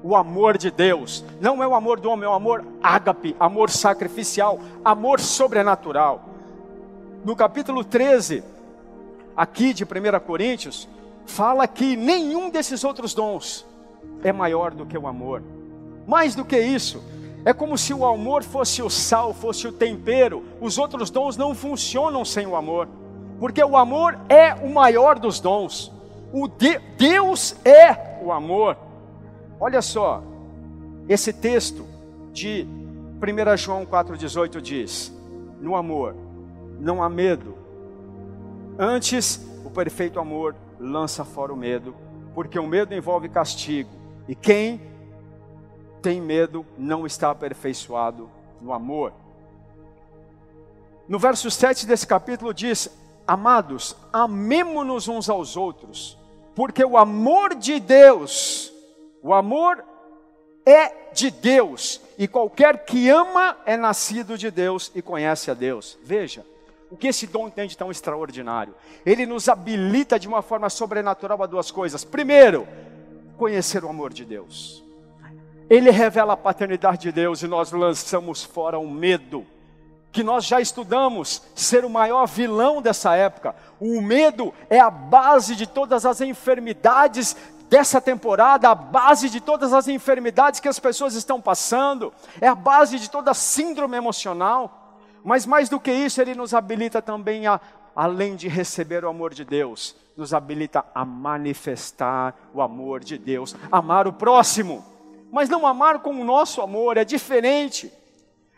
O 0.03 0.15
amor 0.15 0.55
de 0.55 0.69
Deus. 0.69 1.25
Não 1.41 1.63
é 1.63 1.67
o 1.67 1.73
amor 1.73 1.99
do 1.99 2.07
homem, 2.11 2.25
é 2.25 2.29
o 2.29 2.33
amor 2.33 2.63
ágape, 2.79 3.35
amor 3.39 3.71
sacrificial, 3.71 4.59
amor 4.85 5.19
sobrenatural. 5.19 6.25
No 7.25 7.35
capítulo 7.35 7.83
13, 7.83 8.43
aqui 9.35 9.73
de 9.73 9.83
1 9.83 9.87
Coríntios, 10.27 10.87
fala 11.25 11.67
que 11.67 11.95
nenhum 11.95 12.51
desses 12.51 12.83
outros 12.83 13.15
dons 13.15 13.67
é 14.23 14.31
maior 14.31 14.73
do 14.73 14.85
que 14.85 14.97
o 14.97 15.07
amor. 15.07 15.43
Mais 16.07 16.35
do 16.35 16.43
que 16.43 16.59
isso, 16.59 17.03
é 17.45 17.53
como 17.53 17.77
se 17.77 17.93
o 17.93 18.05
amor 18.05 18.43
fosse 18.43 18.81
o 18.81 18.89
sal, 18.89 19.33
fosse 19.33 19.67
o 19.67 19.71
tempero. 19.71 20.43
Os 20.59 20.77
outros 20.77 21.09
dons 21.09 21.37
não 21.37 21.55
funcionam 21.55 22.25
sem 22.25 22.45
o 22.45 22.55
amor, 22.55 22.87
porque 23.39 23.63
o 23.63 23.77
amor 23.77 24.19
é 24.27 24.53
o 24.53 24.69
maior 24.69 25.17
dos 25.17 25.39
dons. 25.39 25.91
O 26.33 26.47
de 26.47 26.77
Deus 26.97 27.55
é 27.65 28.19
o 28.21 28.31
amor. 28.31 28.77
Olha 29.59 29.81
só, 29.81 30.21
esse 31.07 31.33
texto 31.33 31.85
de 32.31 32.67
1 33.21 33.57
João 33.57 33.85
4,18 33.85 34.61
diz: 34.61 35.13
No 35.59 35.75
amor 35.75 36.15
não 36.79 37.01
há 37.01 37.09
medo, 37.09 37.55
antes 38.77 39.45
o 39.65 39.69
perfeito 39.69 40.19
amor 40.19 40.55
lança 40.79 41.25
fora 41.25 41.53
o 41.53 41.57
medo, 41.57 41.93
porque 42.39 42.57
o 42.57 42.65
medo 42.65 42.95
envolve 42.95 43.27
castigo 43.27 43.89
e 44.25 44.33
quem 44.33 44.81
tem 46.01 46.21
medo 46.21 46.65
não 46.77 47.05
está 47.05 47.31
aperfeiçoado 47.31 48.31
no 48.61 48.71
amor. 48.71 49.11
No 51.05 51.19
verso 51.19 51.51
7 51.51 51.85
desse 51.85 52.07
capítulo 52.07 52.53
diz: 52.53 52.89
Amados, 53.27 53.93
amemo-nos 54.13 55.09
uns 55.09 55.29
aos 55.29 55.57
outros, 55.57 56.17
porque 56.55 56.81
o 56.81 56.97
amor 56.97 57.55
de 57.55 57.77
Deus, 57.77 58.71
o 59.21 59.33
amor 59.33 59.83
é 60.65 61.11
de 61.11 61.29
Deus, 61.29 61.99
e 62.17 62.25
qualquer 62.25 62.85
que 62.85 63.09
ama 63.09 63.57
é 63.65 63.75
nascido 63.75 64.37
de 64.37 64.49
Deus 64.49 64.93
e 64.95 65.01
conhece 65.01 65.51
a 65.51 65.53
Deus. 65.53 65.99
Veja, 66.01 66.45
o 66.89 66.97
que 66.97 67.07
esse 67.07 67.27
dom 67.27 67.49
tem 67.49 67.67
de 67.67 67.77
tão 67.77 67.91
extraordinário? 67.91 68.73
Ele 69.05 69.25
nos 69.25 69.47
habilita 69.47 70.19
de 70.19 70.27
uma 70.27 70.41
forma 70.41 70.69
sobrenatural 70.69 71.41
a 71.43 71.45
duas 71.45 71.69
coisas. 71.69 72.03
Primeiro, 72.03 72.67
conhecer 73.37 73.83
o 73.83 73.89
amor 73.89 74.11
de 74.11 74.25
Deus. 74.25 74.83
Ele 75.69 75.91
revela 75.91 76.33
a 76.33 76.37
paternidade 76.37 77.03
de 77.03 77.11
Deus 77.11 77.43
e 77.43 77.47
nós 77.47 77.71
lançamos 77.71 78.43
fora 78.43 78.79
o 78.79 78.89
medo, 78.89 79.45
que 80.11 80.23
nós 80.23 80.45
já 80.45 80.59
estudamos 80.59 81.43
ser 81.53 81.85
o 81.85 81.89
maior 81.89 82.25
vilão 82.25 82.81
dessa 82.81 83.15
época. 83.15 83.55
O 83.79 84.01
medo 84.01 84.51
é 84.67 84.79
a 84.79 84.89
base 84.89 85.55
de 85.55 85.67
todas 85.67 86.07
as 86.07 86.21
enfermidades 86.21 87.35
dessa 87.69 88.01
temporada, 88.01 88.69
a 88.69 88.73
base 88.73 89.29
de 89.29 89.39
todas 89.39 89.73
as 89.73 89.87
enfermidades 89.87 90.59
que 90.59 90.67
as 90.67 90.79
pessoas 90.79 91.13
estão 91.13 91.39
passando, 91.39 92.11
é 92.41 92.47
a 92.47 92.55
base 92.55 92.97
de 92.97 93.07
toda 93.09 93.31
síndrome 93.35 93.95
emocional. 93.95 94.78
Mas 95.23 95.45
mais 95.45 95.69
do 95.69 95.79
que 95.79 95.91
isso, 95.91 96.21
ele 96.21 96.35
nos 96.35 96.53
habilita 96.53 97.01
também 97.01 97.47
a, 97.47 97.59
além 97.95 98.35
de 98.35 98.47
receber 98.47 99.03
o 99.03 99.09
amor 99.09 99.33
de 99.33 99.43
Deus, 99.43 99.95
nos 100.15 100.33
habilita 100.33 100.85
a 100.93 101.03
manifestar 101.05 102.35
o 102.53 102.61
amor 102.61 103.03
de 103.03 103.17
Deus, 103.17 103.55
amar 103.71 104.07
o 104.07 104.13
próximo, 104.13 104.85
mas 105.31 105.49
não 105.49 105.65
amar 105.65 105.99
com 105.99 106.11
o 106.11 106.23
nosso 106.25 106.61
amor, 106.61 106.97
é 106.97 107.05
diferente. 107.05 107.91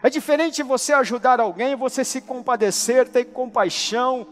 É 0.04 0.10
diferente 0.10 0.64
você 0.64 0.94
ajudar 0.94 1.40
alguém, 1.40 1.76
você 1.76 2.04
se 2.04 2.22
compadecer, 2.22 3.08
ter 3.08 3.26
compaixão. 3.26 4.28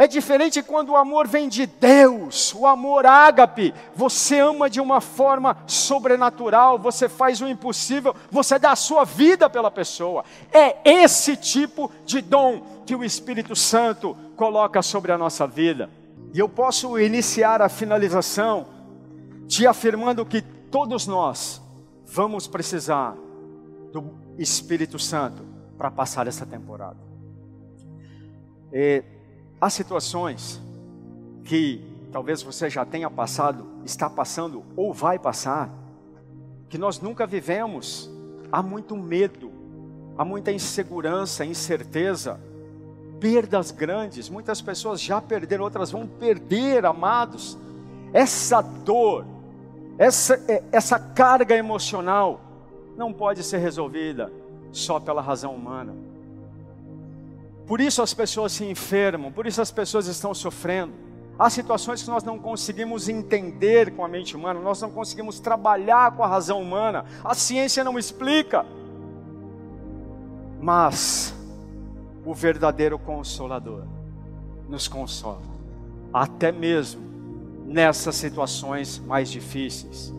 É 0.00 0.06
diferente 0.06 0.62
quando 0.62 0.92
o 0.92 0.96
amor 0.96 1.28
vem 1.28 1.46
de 1.46 1.66
Deus, 1.66 2.54
o 2.54 2.66
amor 2.66 3.04
ágape. 3.04 3.74
Você 3.94 4.38
ama 4.38 4.70
de 4.70 4.80
uma 4.80 4.98
forma 4.98 5.58
sobrenatural, 5.66 6.78
você 6.78 7.06
faz 7.06 7.42
o 7.42 7.46
impossível, 7.46 8.16
você 8.30 8.58
dá 8.58 8.72
a 8.72 8.76
sua 8.76 9.04
vida 9.04 9.50
pela 9.50 9.70
pessoa. 9.70 10.24
É 10.50 10.90
esse 10.90 11.36
tipo 11.36 11.92
de 12.06 12.22
dom 12.22 12.82
que 12.86 12.96
o 12.96 13.04
Espírito 13.04 13.54
Santo 13.54 14.16
coloca 14.36 14.80
sobre 14.80 15.12
a 15.12 15.18
nossa 15.18 15.46
vida. 15.46 15.90
E 16.32 16.38
eu 16.38 16.48
posso 16.48 16.98
iniciar 16.98 17.60
a 17.60 17.68
finalização 17.68 18.68
te 19.46 19.66
afirmando 19.66 20.24
que 20.24 20.40
todos 20.40 21.06
nós 21.06 21.60
vamos 22.06 22.46
precisar 22.46 23.14
do 23.92 24.14
Espírito 24.38 24.98
Santo 24.98 25.44
para 25.76 25.90
passar 25.90 26.26
essa 26.26 26.46
temporada. 26.46 26.96
E 28.72 29.19
Há 29.60 29.68
situações 29.68 30.58
que 31.44 31.84
talvez 32.10 32.42
você 32.42 32.70
já 32.70 32.82
tenha 32.82 33.10
passado, 33.10 33.66
está 33.84 34.08
passando 34.08 34.64
ou 34.74 34.94
vai 34.94 35.18
passar, 35.18 35.68
que 36.70 36.78
nós 36.78 36.98
nunca 36.98 37.26
vivemos. 37.26 38.10
Há 38.50 38.62
muito 38.62 38.96
medo, 38.96 39.52
há 40.16 40.24
muita 40.24 40.50
insegurança, 40.50 41.44
incerteza, 41.44 42.40
perdas 43.20 43.70
grandes. 43.70 44.30
Muitas 44.30 44.62
pessoas 44.62 44.98
já 44.98 45.20
perderam, 45.20 45.64
outras 45.64 45.90
vão 45.90 46.06
perder, 46.06 46.86
amados. 46.86 47.58
Essa 48.14 48.62
dor, 48.62 49.26
essa, 49.98 50.42
é, 50.48 50.64
essa 50.72 50.98
carga 50.98 51.54
emocional, 51.54 52.40
não 52.96 53.12
pode 53.12 53.42
ser 53.42 53.58
resolvida 53.58 54.32
só 54.72 54.98
pela 54.98 55.20
razão 55.20 55.54
humana 55.54 56.09
por 57.70 57.80
isso 57.80 58.02
as 58.02 58.12
pessoas 58.12 58.50
se 58.50 58.64
enfermam, 58.64 59.30
por 59.30 59.46
isso 59.46 59.62
as 59.62 59.70
pessoas 59.70 60.08
estão 60.08 60.34
sofrendo. 60.34 60.92
Há 61.38 61.48
situações 61.48 62.02
que 62.02 62.10
nós 62.10 62.24
não 62.24 62.36
conseguimos 62.36 63.08
entender 63.08 63.94
com 63.94 64.04
a 64.04 64.08
mente 64.08 64.34
humana, 64.34 64.58
nós 64.58 64.82
não 64.82 64.90
conseguimos 64.90 65.38
trabalhar 65.38 66.16
com 66.16 66.24
a 66.24 66.26
razão 66.26 66.60
humana, 66.60 67.04
a 67.22 67.32
ciência 67.32 67.84
não 67.84 67.96
explica. 67.96 68.66
Mas 70.60 71.32
o 72.26 72.34
verdadeiro 72.34 72.98
consolador 72.98 73.84
nos 74.68 74.88
consola, 74.88 75.42
até 76.12 76.50
mesmo 76.50 77.00
nessas 77.66 78.16
situações 78.16 78.98
mais 78.98 79.30
difíceis, 79.30 80.12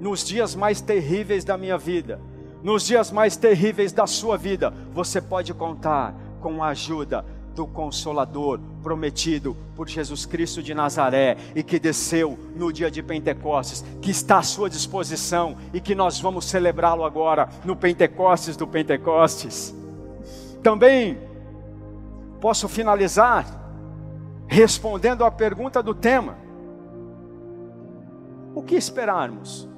nos 0.00 0.24
dias 0.24 0.54
mais 0.54 0.80
terríveis 0.80 1.44
da 1.44 1.58
minha 1.58 1.76
vida, 1.76 2.18
nos 2.62 2.86
dias 2.86 3.10
mais 3.10 3.36
terríveis 3.36 3.92
da 3.92 4.06
sua 4.06 4.38
vida, 4.38 4.72
você 4.94 5.20
pode 5.20 5.52
contar 5.52 6.14
com 6.46 6.62
a 6.62 6.68
ajuda 6.68 7.24
do 7.56 7.66
Consolador 7.66 8.60
prometido 8.80 9.56
por 9.74 9.88
Jesus 9.88 10.24
Cristo 10.24 10.62
de 10.62 10.74
Nazaré 10.74 11.36
e 11.56 11.62
que 11.64 11.76
desceu 11.76 12.38
no 12.54 12.72
dia 12.72 12.88
de 12.88 13.02
Pentecostes, 13.02 13.84
que 14.00 14.12
está 14.12 14.38
à 14.38 14.42
sua 14.44 14.70
disposição 14.70 15.56
e 15.74 15.80
que 15.80 15.92
nós 15.92 16.20
vamos 16.20 16.44
celebrá-lo 16.44 17.04
agora 17.04 17.48
no 17.64 17.74
Pentecostes 17.74 18.56
do 18.56 18.64
Pentecostes. 18.64 19.74
Também 20.62 21.18
posso 22.40 22.68
finalizar 22.68 23.44
respondendo 24.46 25.24
à 25.24 25.32
pergunta 25.32 25.82
do 25.82 25.96
tema: 25.96 26.36
O 28.54 28.62
que 28.62 28.76
esperarmos 28.76 29.68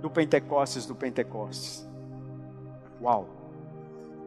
do 0.00 0.08
Pentecostes 0.08 0.86
do 0.86 0.94
Pentecostes? 0.94 1.86
Uau! 2.98 3.37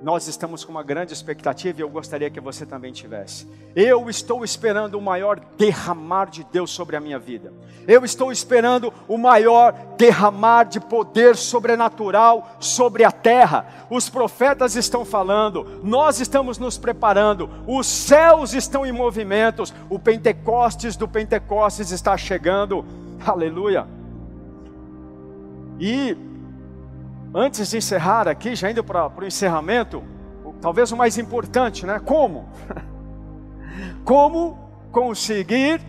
Nós 0.01 0.27
estamos 0.27 0.65
com 0.65 0.71
uma 0.71 0.81
grande 0.81 1.13
expectativa 1.13 1.79
e 1.79 1.83
eu 1.83 1.89
gostaria 1.89 2.29
que 2.29 2.39
você 2.39 2.65
também 2.65 2.91
tivesse. 2.91 3.47
Eu 3.75 4.09
estou 4.09 4.43
esperando 4.43 4.97
o 4.97 5.01
maior 5.01 5.39
derramar 5.57 6.25
de 6.25 6.43
Deus 6.43 6.71
sobre 6.71 6.95
a 6.95 6.99
minha 6.99 7.19
vida. 7.19 7.53
Eu 7.87 8.03
estou 8.03 8.31
esperando 8.31 8.91
o 9.07 9.17
maior 9.17 9.73
derramar 9.97 10.63
de 10.63 10.79
poder 10.79 11.35
sobrenatural 11.35 12.55
sobre 12.59 13.03
a 13.03 13.11
terra. 13.11 13.87
Os 13.91 14.09
profetas 14.09 14.75
estão 14.75 15.05
falando, 15.05 15.79
nós 15.83 16.19
estamos 16.19 16.57
nos 16.57 16.79
preparando, 16.79 17.47
os 17.67 17.85
céus 17.85 18.53
estão 18.53 18.85
em 18.85 18.91
movimentos, 18.91 19.71
o 19.89 19.99
Pentecostes 19.99 20.95
do 20.95 21.07
Pentecostes 21.07 21.91
está 21.91 22.17
chegando. 22.17 22.83
Aleluia. 23.23 23.85
E 25.79 26.17
Antes 27.33 27.69
de 27.69 27.77
encerrar 27.77 28.27
aqui, 28.27 28.55
já 28.55 28.69
indo 28.69 28.83
para 28.83 29.07
o 29.07 29.25
encerramento, 29.25 30.03
talvez 30.59 30.91
o 30.91 30.97
mais 30.97 31.17
importante, 31.17 31.85
né? 31.85 31.97
Como? 31.99 32.49
Como 34.03 34.59
conseguir 34.91 35.81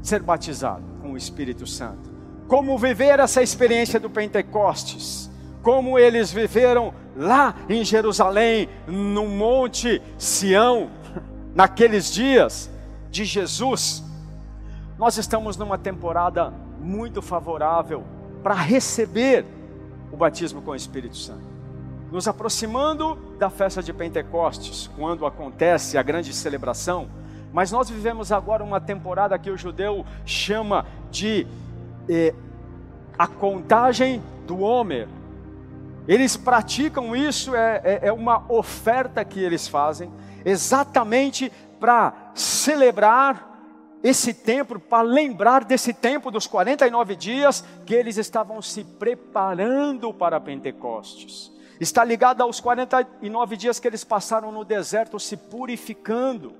ser 0.00 0.22
batizado 0.22 0.84
com 1.02 1.12
o 1.12 1.16
Espírito 1.16 1.66
Santo? 1.66 2.08
Como 2.46 2.78
viver 2.78 3.18
essa 3.18 3.42
experiência 3.42 3.98
do 3.98 4.08
Pentecostes? 4.08 5.28
Como 5.60 5.98
eles 5.98 6.30
viveram 6.30 6.94
lá 7.16 7.56
em 7.68 7.84
Jerusalém, 7.84 8.68
no 8.86 9.26
Monte 9.26 10.00
Sião, 10.16 10.88
naqueles 11.52 12.12
dias 12.12 12.70
de 13.10 13.24
Jesus? 13.24 14.04
Nós 14.96 15.16
estamos 15.18 15.56
numa 15.56 15.78
temporada 15.78 16.52
muito 16.78 17.20
favorável 17.20 18.04
para 18.40 18.54
receber 18.54 19.44
o 20.14 20.16
batismo 20.16 20.62
com 20.62 20.70
o 20.70 20.76
Espírito 20.76 21.16
Santo. 21.16 21.42
Nos 22.12 22.28
aproximando 22.28 23.16
da 23.36 23.50
festa 23.50 23.82
de 23.82 23.92
Pentecostes, 23.92 24.88
quando 24.96 25.26
acontece 25.26 25.98
a 25.98 26.02
grande 26.04 26.32
celebração, 26.32 27.08
mas 27.52 27.72
nós 27.72 27.90
vivemos 27.90 28.30
agora 28.30 28.62
uma 28.62 28.80
temporada 28.80 29.36
que 29.36 29.50
o 29.50 29.58
judeu 29.58 30.06
chama 30.24 30.86
de 31.10 31.44
eh, 32.08 32.32
a 33.18 33.26
contagem 33.26 34.22
do 34.46 34.60
Homer. 34.60 35.08
Eles 36.06 36.36
praticam 36.36 37.16
isso, 37.16 37.56
é, 37.56 37.80
é, 37.82 38.00
é 38.04 38.12
uma 38.12 38.44
oferta 38.48 39.24
que 39.24 39.40
eles 39.40 39.66
fazem, 39.66 40.12
exatamente 40.44 41.50
para 41.80 42.12
celebrar 42.34 43.53
esse 44.04 44.34
tempo, 44.34 44.78
para 44.78 45.02
lembrar 45.02 45.64
desse 45.64 45.94
tempo 45.94 46.30
dos 46.30 46.46
49 46.46 47.16
dias 47.16 47.64
que 47.86 47.94
eles 47.94 48.18
estavam 48.18 48.60
se 48.60 48.84
preparando 48.84 50.12
para 50.12 50.38
Pentecostes. 50.38 51.50
Está 51.80 52.04
ligado 52.04 52.42
aos 52.42 52.60
49 52.60 53.56
dias 53.56 53.80
que 53.80 53.88
eles 53.88 54.04
passaram 54.04 54.52
no 54.52 54.62
deserto 54.62 55.18
se 55.18 55.38
purificando. 55.38 56.52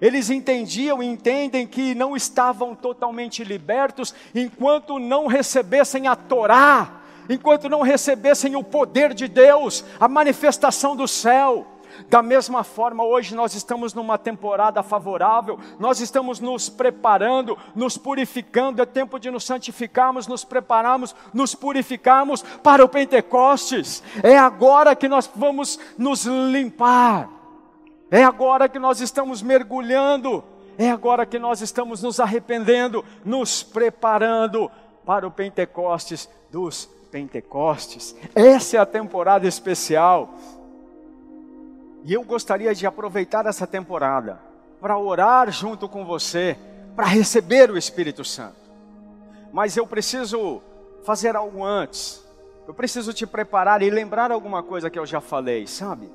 Eles 0.00 0.28
entendiam 0.28 1.00
e 1.00 1.06
entendem 1.06 1.68
que 1.68 1.94
não 1.94 2.16
estavam 2.16 2.74
totalmente 2.74 3.44
libertos 3.44 4.12
enquanto 4.34 4.98
não 4.98 5.28
recebessem 5.28 6.08
a 6.08 6.16
Torá, 6.16 7.00
enquanto 7.30 7.68
não 7.68 7.80
recebessem 7.80 8.56
o 8.56 8.64
poder 8.64 9.14
de 9.14 9.28
Deus, 9.28 9.84
a 10.00 10.08
manifestação 10.08 10.96
do 10.96 11.06
céu. 11.06 11.64
Da 12.08 12.22
mesma 12.22 12.62
forma, 12.62 13.04
hoje 13.04 13.34
nós 13.34 13.54
estamos 13.54 13.94
numa 13.94 14.18
temporada 14.18 14.82
favorável, 14.82 15.58
nós 15.78 16.00
estamos 16.00 16.40
nos 16.40 16.68
preparando, 16.68 17.56
nos 17.74 17.98
purificando, 17.98 18.82
é 18.82 18.86
tempo 18.86 19.18
de 19.18 19.30
nos 19.30 19.44
santificarmos, 19.44 20.26
nos 20.26 20.44
prepararmos, 20.44 21.14
nos 21.32 21.54
purificarmos 21.54 22.42
para 22.62 22.84
o 22.84 22.88
Pentecostes. 22.88 24.02
É 24.22 24.36
agora 24.36 24.94
que 24.94 25.08
nós 25.08 25.30
vamos 25.34 25.78
nos 25.98 26.24
limpar, 26.24 27.28
é 28.10 28.22
agora 28.22 28.68
que 28.68 28.78
nós 28.78 29.00
estamos 29.00 29.42
mergulhando, 29.42 30.44
é 30.78 30.90
agora 30.90 31.26
que 31.26 31.38
nós 31.38 31.60
estamos 31.60 32.02
nos 32.02 32.20
arrependendo, 32.20 33.04
nos 33.24 33.62
preparando 33.62 34.70
para 35.04 35.26
o 35.26 35.30
Pentecostes 35.30 36.28
dos 36.50 36.88
Pentecostes. 37.10 38.14
Essa 38.34 38.76
é 38.76 38.80
a 38.80 38.86
temporada 38.86 39.46
especial. 39.46 40.34
E 42.06 42.12
eu 42.12 42.22
gostaria 42.22 42.72
de 42.72 42.86
aproveitar 42.86 43.46
essa 43.46 43.66
temporada 43.66 44.38
para 44.80 44.96
orar 44.96 45.50
junto 45.50 45.88
com 45.88 46.04
você, 46.04 46.56
para 46.94 47.04
receber 47.04 47.68
o 47.68 47.76
Espírito 47.76 48.24
Santo. 48.24 48.70
Mas 49.52 49.76
eu 49.76 49.84
preciso 49.88 50.62
fazer 51.02 51.34
algo 51.34 51.64
antes. 51.64 52.24
Eu 52.64 52.72
preciso 52.72 53.12
te 53.12 53.26
preparar 53.26 53.82
e 53.82 53.90
lembrar 53.90 54.30
alguma 54.30 54.62
coisa 54.62 54.88
que 54.88 54.96
eu 54.96 55.04
já 55.04 55.20
falei, 55.20 55.66
sabe? 55.66 56.08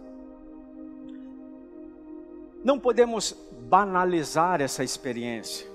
Não 2.64 2.80
podemos 2.80 3.36
banalizar 3.64 4.62
essa 4.62 4.86
experiência. 4.86 5.68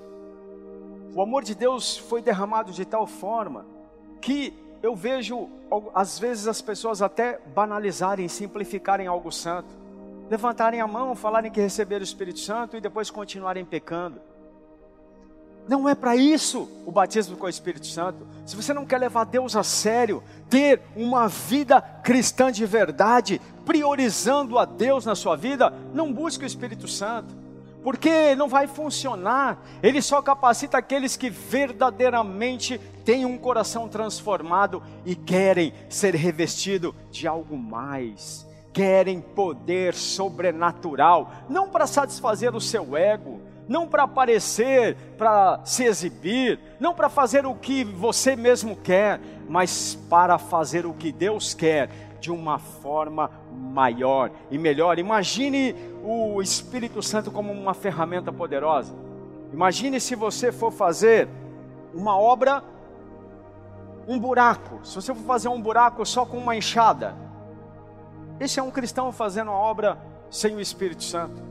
O 1.13 1.21
amor 1.21 1.43
de 1.43 1.53
Deus 1.53 1.95
foi 1.95 2.23
derramado 2.23 2.71
de 2.71 2.85
tal 2.85 3.05
forma 3.05 3.67
que 4.19 4.51
eu 4.81 4.95
vejo, 4.95 5.47
às 5.93 6.17
vezes, 6.17 6.47
as 6.47 6.59
pessoas 6.59 7.03
até 7.03 7.39
banalizarem, 7.53 8.27
simplificarem 8.27 9.05
algo 9.05 9.31
santo 9.31 9.76
levantarem 10.29 10.81
a 10.81 10.87
mão, 10.87 11.15
falarem 11.15 11.51
que 11.51 11.61
receberam 11.61 12.01
o 12.01 12.03
Espírito 12.03 12.39
Santo 12.39 12.75
e 12.75 12.81
depois 12.81 13.09
continuarem 13.09 13.63
pecando. 13.65 14.19
Não 15.67 15.87
é 15.87 15.93
para 15.93 16.15
isso 16.15 16.69
o 16.85 16.91
batismo 16.91 17.35
com 17.35 17.45
o 17.45 17.49
Espírito 17.49 17.87
Santo. 17.87 18.25
Se 18.45 18.55
você 18.55 18.73
não 18.73 18.85
quer 18.85 18.99
levar 18.99 19.25
Deus 19.25 19.55
a 19.55 19.63
sério, 19.63 20.23
ter 20.49 20.81
uma 20.95 21.27
vida 21.27 21.81
cristã 21.81 22.51
de 22.51 22.65
verdade, 22.65 23.41
priorizando 23.65 24.57
a 24.57 24.63
Deus 24.63 25.05
na 25.05 25.13
sua 25.13 25.35
vida, 25.35 25.73
não 25.93 26.13
busque 26.13 26.45
o 26.45 26.47
Espírito 26.47 26.87
Santo. 26.87 27.35
porque 27.83 28.35
não 28.35 28.47
vai 28.47 28.67
funcionar. 28.67 29.63
Ele 29.81 30.01
só 30.01 30.21
capacita 30.21 30.77
aqueles 30.77 31.15
que 31.15 31.29
verdadeiramente 31.29 32.79
têm 33.05 33.25
um 33.25 33.37
coração 33.37 33.87
transformado 33.87 34.83
e 35.05 35.15
querem 35.15 35.73
ser 35.89 36.15
revestido 36.15 36.93
de 37.11 37.27
algo 37.27 37.57
mais. 37.57 38.46
Querem 38.77 39.19
poder 39.19 39.95
sobrenatural, 39.95 41.31
não 41.49 41.67
para 41.67 41.87
satisfazer 41.87 42.55
o 42.55 42.61
seu 42.61 42.95
ego, 42.95 43.41
não 43.67 43.87
para 43.87 44.03
aparecer, 44.03 44.95
para 45.17 45.61
se 45.65 45.83
exibir, 45.83 46.59
não 46.79 46.93
para 46.93 47.09
fazer 47.09 47.43
o 47.47 47.55
que 47.55 47.83
você 47.83 48.35
mesmo 48.35 48.75
quer, 48.75 49.19
mas 49.49 49.95
para 50.07 50.37
fazer 50.37 50.85
o 50.85 50.93
que 50.93 51.11
Deus 51.11 51.55
quer 51.55 51.89
de 52.19 52.31
uma 52.31 52.59
forma 52.59 53.31
maior 53.51 54.29
e 54.51 54.59
melhor. 54.59 54.99
Imagine 54.99 55.73
o 56.03 56.39
Espírito 56.39 57.01
Santo 57.01 57.31
como 57.31 57.51
uma 57.51 57.73
ferramenta 57.73 58.31
poderosa. 58.31 58.93
Imagine 59.51 59.99
se 59.99 60.13
você 60.13 60.51
for 60.51 60.71
fazer 60.71 61.27
uma 61.95 62.15
obra, 62.15 62.63
um 64.07 64.19
buraco. 64.19 64.85
Se 64.85 64.93
você 64.93 65.15
for 65.15 65.23
fazer 65.23 65.47
um 65.47 65.59
buraco 65.59 66.05
só 66.05 66.27
com 66.27 66.37
uma 66.37 66.55
enxada, 66.55 67.25
esse 68.39 68.59
é 68.59 68.63
um 68.63 68.71
cristão 68.71 69.11
fazendo 69.11 69.49
uma 69.49 69.57
obra 69.57 69.97
sem 70.29 70.55
o 70.55 70.59
Espírito 70.59 71.03
Santo. 71.03 71.47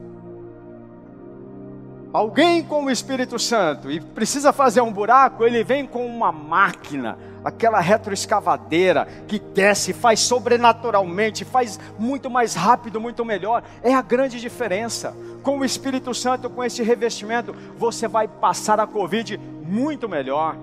Alguém 2.13 2.63
com 2.63 2.85
o 2.85 2.91
Espírito 2.91 3.39
Santo 3.39 3.91
e 3.91 4.01
precisa 4.01 4.53
fazer 4.53 4.81
um 4.81 4.93
buraco, 4.93 5.45
ele 5.45 5.63
vem 5.63 5.85
com 5.85 6.07
uma 6.07 6.33
máquina, 6.33 7.19
aquela 7.45 7.79
retroescavadeira 7.79 9.07
que 9.27 9.39
desce, 9.39 9.93
faz 9.93 10.21
sobrenaturalmente, 10.21 11.45
faz 11.45 11.79
muito 11.99 12.31
mais 12.31 12.55
rápido, 12.55 13.01
muito 13.01 13.25
melhor. 13.25 13.63
É 13.83 13.93
a 13.93 14.01
grande 14.01 14.41
diferença. 14.41 15.15
Com 15.43 15.59
o 15.59 15.65
Espírito 15.65 16.15
Santo, 16.15 16.49
com 16.49 16.65
esse 16.65 16.83
revestimento, 16.83 17.55
você 17.77 18.09
vai 18.09 18.27
passar 18.27 18.81
a 18.81 18.87
Covid 18.87 19.37
muito 19.37 20.09
melhor. 20.09 20.57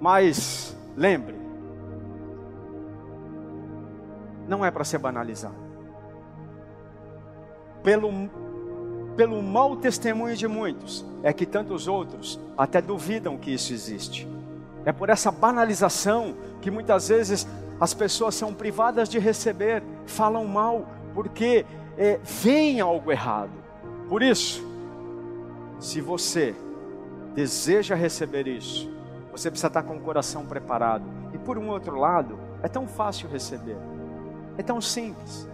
Mas 0.00 0.76
lembre, 0.96 1.41
não 4.52 4.62
é 4.62 4.70
para 4.70 4.84
ser 4.84 4.98
banalizado. 4.98 5.56
Pelo 7.82 8.12
pelo 9.16 9.42
mau 9.42 9.76
testemunho 9.76 10.34
de 10.34 10.48
muitos, 10.48 11.04
é 11.22 11.32
que 11.32 11.44
tantos 11.44 11.86
outros 11.86 12.40
até 12.56 12.80
duvidam 12.80 13.36
que 13.36 13.52
isso 13.52 13.72
existe. 13.72 14.26
É 14.86 14.92
por 14.92 15.10
essa 15.10 15.30
banalização 15.30 16.34
que 16.62 16.70
muitas 16.70 17.08
vezes 17.08 17.46
as 17.78 17.92
pessoas 17.92 18.34
são 18.34 18.54
privadas 18.54 19.08
de 19.10 19.18
receber, 19.18 19.82
falam 20.06 20.46
mal, 20.46 20.86
porque 21.12 21.66
é, 21.98 22.18
veem 22.24 22.80
algo 22.80 23.12
errado. 23.12 23.52
Por 24.08 24.22
isso, 24.22 24.66
se 25.78 26.00
você 26.00 26.54
deseja 27.34 27.94
receber 27.94 28.46
isso, 28.46 28.90
você 29.30 29.50
precisa 29.50 29.68
estar 29.68 29.82
com 29.82 29.96
o 29.96 30.00
coração 30.00 30.46
preparado. 30.46 31.04
E 31.34 31.38
por 31.38 31.58
um 31.58 31.68
outro 31.68 31.98
lado, 31.98 32.38
é 32.62 32.68
tão 32.68 32.86
fácil 32.86 33.28
receber, 33.28 33.76
é 34.58 34.62
tão 34.62 34.80
simples. 34.80 35.48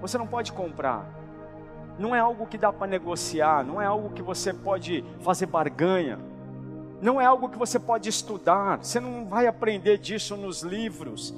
Você 0.00 0.16
não 0.16 0.26
pode 0.26 0.52
comprar, 0.52 1.06
não 1.98 2.14
é 2.14 2.18
algo 2.18 2.46
que 2.46 2.56
dá 2.56 2.72
para 2.72 2.86
negociar, 2.86 3.64
não 3.64 3.80
é 3.80 3.84
algo 3.84 4.10
que 4.10 4.22
você 4.22 4.52
pode 4.54 5.04
fazer 5.20 5.46
barganha, 5.46 6.18
não 7.02 7.20
é 7.20 7.26
algo 7.26 7.48
que 7.48 7.58
você 7.58 7.78
pode 7.78 8.08
estudar, 8.08 8.78
você 8.78 8.98
não 8.98 9.26
vai 9.26 9.46
aprender 9.46 9.98
disso 9.98 10.36
nos 10.36 10.62
livros. 10.62 11.34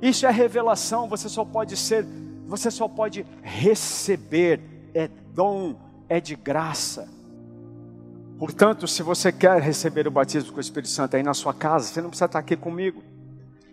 Isso 0.00 0.26
é 0.26 0.30
revelação, 0.30 1.08
você 1.08 1.28
só 1.28 1.44
pode 1.44 1.76
ser, 1.76 2.04
você 2.46 2.70
só 2.70 2.88
pode 2.88 3.24
receber, 3.42 4.60
é 4.94 5.08
dom, 5.32 5.76
é 6.08 6.20
de 6.20 6.36
graça. 6.36 7.08
Portanto, 8.38 8.88
se 8.88 9.02
você 9.02 9.30
quer 9.30 9.60
receber 9.62 10.08
o 10.08 10.10
batismo 10.10 10.50
com 10.50 10.58
o 10.58 10.60
Espírito 10.60 10.90
Santo 10.90 11.16
aí 11.16 11.22
na 11.22 11.32
sua 11.32 11.54
casa, 11.54 11.86
você 11.86 12.02
não 12.02 12.08
precisa 12.08 12.26
estar 12.26 12.38
aqui 12.38 12.56
comigo. 12.56 13.02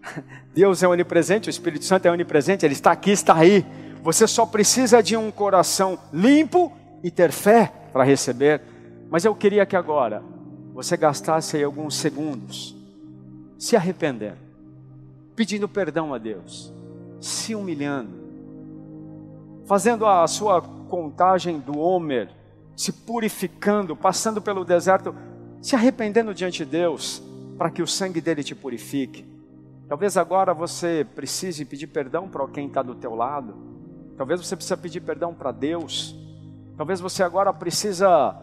Deus 0.54 0.84
é 0.84 0.88
onipresente, 0.88 1.50
o 1.50 1.52
Espírito 1.52 1.86
Santo 1.86 2.08
é 2.08 2.12
onipresente, 2.12 2.66
Ele 2.66 2.74
está 2.74 2.92
aqui, 2.92 3.12
está 3.12 3.36
aí. 3.36 3.66
Você 4.02 4.28
só 4.28 4.46
precisa 4.46 5.04
de 5.04 5.18
um 5.18 5.30
coração 5.32 6.00
limpo 6.14 6.72
e 7.04 7.12
ter 7.12 7.32
fé 7.32 7.72
para 7.92 8.04
receber. 8.04 8.62
Mas 9.10 9.26
eu 9.26 9.36
queria 9.36 9.66
que 9.66 9.76
agora 9.76 10.24
você 10.74 10.96
gastasse 10.96 11.58
aí 11.58 11.64
alguns 11.64 11.96
segundos 11.96 12.76
se 13.58 13.76
arrependendo, 13.76 14.38
pedindo 15.36 15.68
perdão 15.68 16.14
a 16.14 16.18
Deus, 16.18 16.72
se 17.20 17.54
humilhando, 17.54 18.12
fazendo 19.66 20.06
a 20.06 20.26
sua 20.28 20.62
contagem 20.62 21.60
do 21.60 21.78
Homer, 21.78 22.30
se 22.76 22.94
purificando, 22.94 23.98
passando 23.98 24.42
pelo 24.42 24.64
deserto, 24.64 25.14
se 25.62 25.76
arrependendo 25.76 26.34
diante 26.34 26.64
de 26.64 26.72
Deus, 26.72 27.22
para 27.58 27.70
que 27.70 27.82
o 27.82 27.88
sangue 27.88 28.22
dele 28.22 28.42
te 28.42 28.56
purifique. 28.56 29.26
Talvez 29.90 30.16
agora 30.18 30.54
você 30.54 31.04
precise 31.16 31.66
pedir 31.66 31.88
perdão 31.88 32.30
para 32.30 32.48
quem 32.48 32.68
está 32.68 32.84
do 32.84 32.94
teu 32.94 33.16
lado. 33.16 33.56
Talvez 34.16 34.40
você 34.40 34.56
precisa 34.56 34.78
pedir 34.78 35.02
perdão 35.02 35.34
para 35.34 35.52
Deus. 35.52 36.16
Talvez 36.78 37.00
você 37.00 37.24
agora 37.24 37.52
precisa 37.52 38.38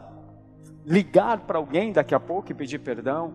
ligar 0.84 1.38
para 1.46 1.58
alguém 1.58 1.92
daqui 1.92 2.16
a 2.16 2.20
pouco 2.20 2.50
e 2.50 2.54
pedir 2.54 2.80
perdão. 2.80 3.32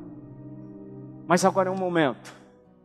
Mas 1.25 1.45
agora 1.45 1.69
é 1.69 1.71
um 1.71 1.77
momento 1.77 2.35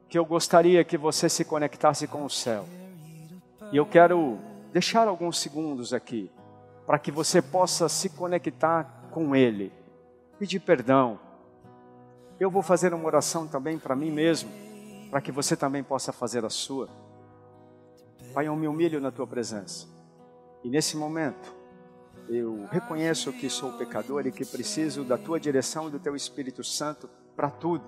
que 0.09 0.17
eu 0.17 0.25
gostaria 0.25 0.85
que 0.85 0.97
você 0.97 1.29
se 1.29 1.45
conectasse 1.45 2.07
com 2.07 2.25
o 2.25 2.31
céu. 2.31 2.65
E 3.73 3.77
eu 3.77 3.85
quero 3.85 4.39
deixar 4.73 5.09
alguns 5.09 5.41
segundos 5.41 5.93
aqui 5.93 6.31
para 6.87 7.01
que 7.01 7.11
você 7.11 7.43
possa 7.43 7.89
se 7.89 8.11
conectar 8.11 9.09
com 9.11 9.35
Ele, 9.35 9.73
pedir 10.39 10.61
perdão. 10.61 11.19
Eu 12.39 12.49
vou 12.49 12.63
fazer 12.63 12.95
uma 12.95 13.07
oração 13.07 13.49
também 13.49 13.77
para 13.77 13.97
mim 13.97 14.13
mesmo, 14.13 14.49
para 15.17 15.23
que 15.23 15.33
você 15.33 15.57
também 15.57 15.83
possa 15.83 16.13
fazer 16.13 16.45
a 16.45 16.51
sua. 16.51 16.91
Pai, 18.35 18.49
eu 18.49 18.55
me 18.55 18.69
humilho 18.69 19.01
na 19.01 19.11
tua 19.11 19.27
presença. 19.27 19.87
E 20.63 20.69
nesse 20.69 20.95
momento, 20.95 21.55
eu 22.29 22.69
reconheço 22.71 23.33
que 23.33 23.49
sou 23.49 23.73
pecador 23.79 24.27
e 24.27 24.31
que 24.31 24.45
preciso 24.45 25.05
da 25.05 25.17
tua 25.17 25.41
direção 25.41 25.89
e 25.89 25.91
do 25.91 25.99
teu 25.99 26.15
Espírito 26.15 26.63
Santo 26.63 27.09
para 27.35 27.49
tudo. 27.49 27.83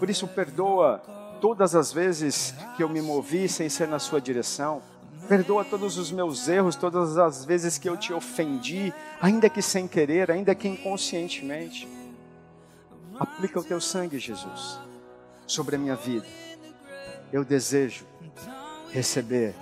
Por 0.00 0.10
isso, 0.10 0.26
perdoa 0.26 0.98
todas 1.40 1.76
as 1.76 1.92
vezes 1.92 2.52
que 2.76 2.82
eu 2.82 2.88
me 2.88 3.00
movi 3.00 3.48
sem 3.48 3.68
ser 3.68 3.86
na 3.86 4.00
sua 4.00 4.20
direção. 4.20 4.82
Perdoa 5.28 5.64
todos 5.64 5.96
os 5.96 6.10
meus 6.10 6.48
erros, 6.48 6.74
todas 6.74 7.18
as 7.18 7.44
vezes 7.44 7.78
que 7.78 7.88
eu 7.88 7.96
te 7.96 8.12
ofendi, 8.12 8.92
ainda 9.20 9.48
que 9.48 9.62
sem 9.62 9.86
querer, 9.86 10.28
ainda 10.28 10.56
que 10.56 10.66
inconscientemente. 10.66 11.86
Aplica 13.20 13.60
o 13.60 13.64
teu 13.64 13.80
sangue, 13.80 14.18
Jesus, 14.18 14.80
sobre 15.46 15.76
a 15.76 15.78
minha 15.78 15.96
vida. 15.96 16.26
Eu 17.32 17.44
desejo 17.44 18.06
receber 18.90 19.54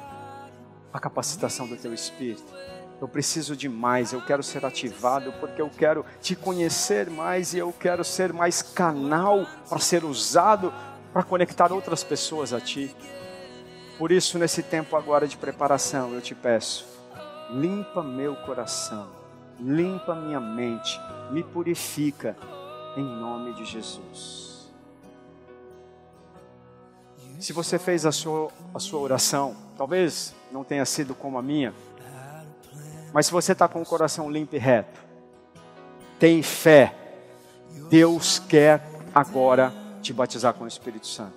a 0.93 0.99
capacitação 0.99 1.67
do 1.67 1.77
teu 1.77 1.95
espírito. 1.95 2.53
Eu 3.01 3.09
preciso 3.09 3.57
de 3.57 3.69
mais, 3.69 4.13
eu 4.13 4.21
quero 4.21 4.43
ser 4.43 4.65
ativado 4.67 5.33
porque 5.41 5.63
eu 5.63 5.71
quero 5.71 6.05
te 6.21 6.37
conhecer 6.37 7.09
mais 7.09 7.55
e 7.55 7.59
eu 7.59 7.73
quero 7.73 8.05
ser 8.05 8.33
mais 8.33 8.61
canal 8.61 9.47
para 9.69 9.79
ser 9.79 10.05
usado 10.05 10.73
para 11.13 11.23
conectar 11.23 11.73
outras 11.73 12.05
pessoas 12.05 12.53
a 12.53 12.61
ti. 12.61 12.95
Por 13.99 14.13
isso, 14.13 14.39
nesse 14.39 14.63
tempo 14.63 14.97
agora 14.97 15.27
de 15.27 15.37
preparação, 15.37 16.13
eu 16.13 16.21
te 16.21 16.35
peço, 16.35 16.87
limpa 17.51 18.03
meu 18.03 18.37
coração, 18.37 19.09
limpa 19.59 20.15
minha 20.15 20.41
mente, 20.41 20.99
me 21.31 21.43
purifica, 21.43 22.37
em 22.97 23.05
nome 23.05 23.53
de 23.55 23.65
Jesus. 23.65 24.50
Se 27.41 27.55
você 27.55 27.79
fez 27.79 28.05
a 28.05 28.13
sua, 28.13 28.51
a 28.75 28.79
sua 28.79 29.01
oração, 29.01 29.57
talvez 29.77 30.35
não 30.53 30.63
tenha 30.63 30.85
sido 30.85 31.15
como 31.15 31.39
a 31.39 31.43
minha, 31.43 31.73
mas 33.15 33.27
se 33.27 33.33
você 33.33 33.53
está 33.53 33.67
com 33.67 33.81
o 33.81 33.87
coração 33.87 34.31
limpo 34.31 34.55
e 34.55 34.59
reto, 34.59 35.01
tem 36.19 36.43
fé, 36.43 36.95
Deus 37.89 38.39
quer 38.39 38.83
agora 39.15 39.73
te 40.03 40.13
batizar 40.13 40.53
com 40.53 40.65
o 40.65 40.69
Espírito 40.69 41.07
Santo. 41.07 41.33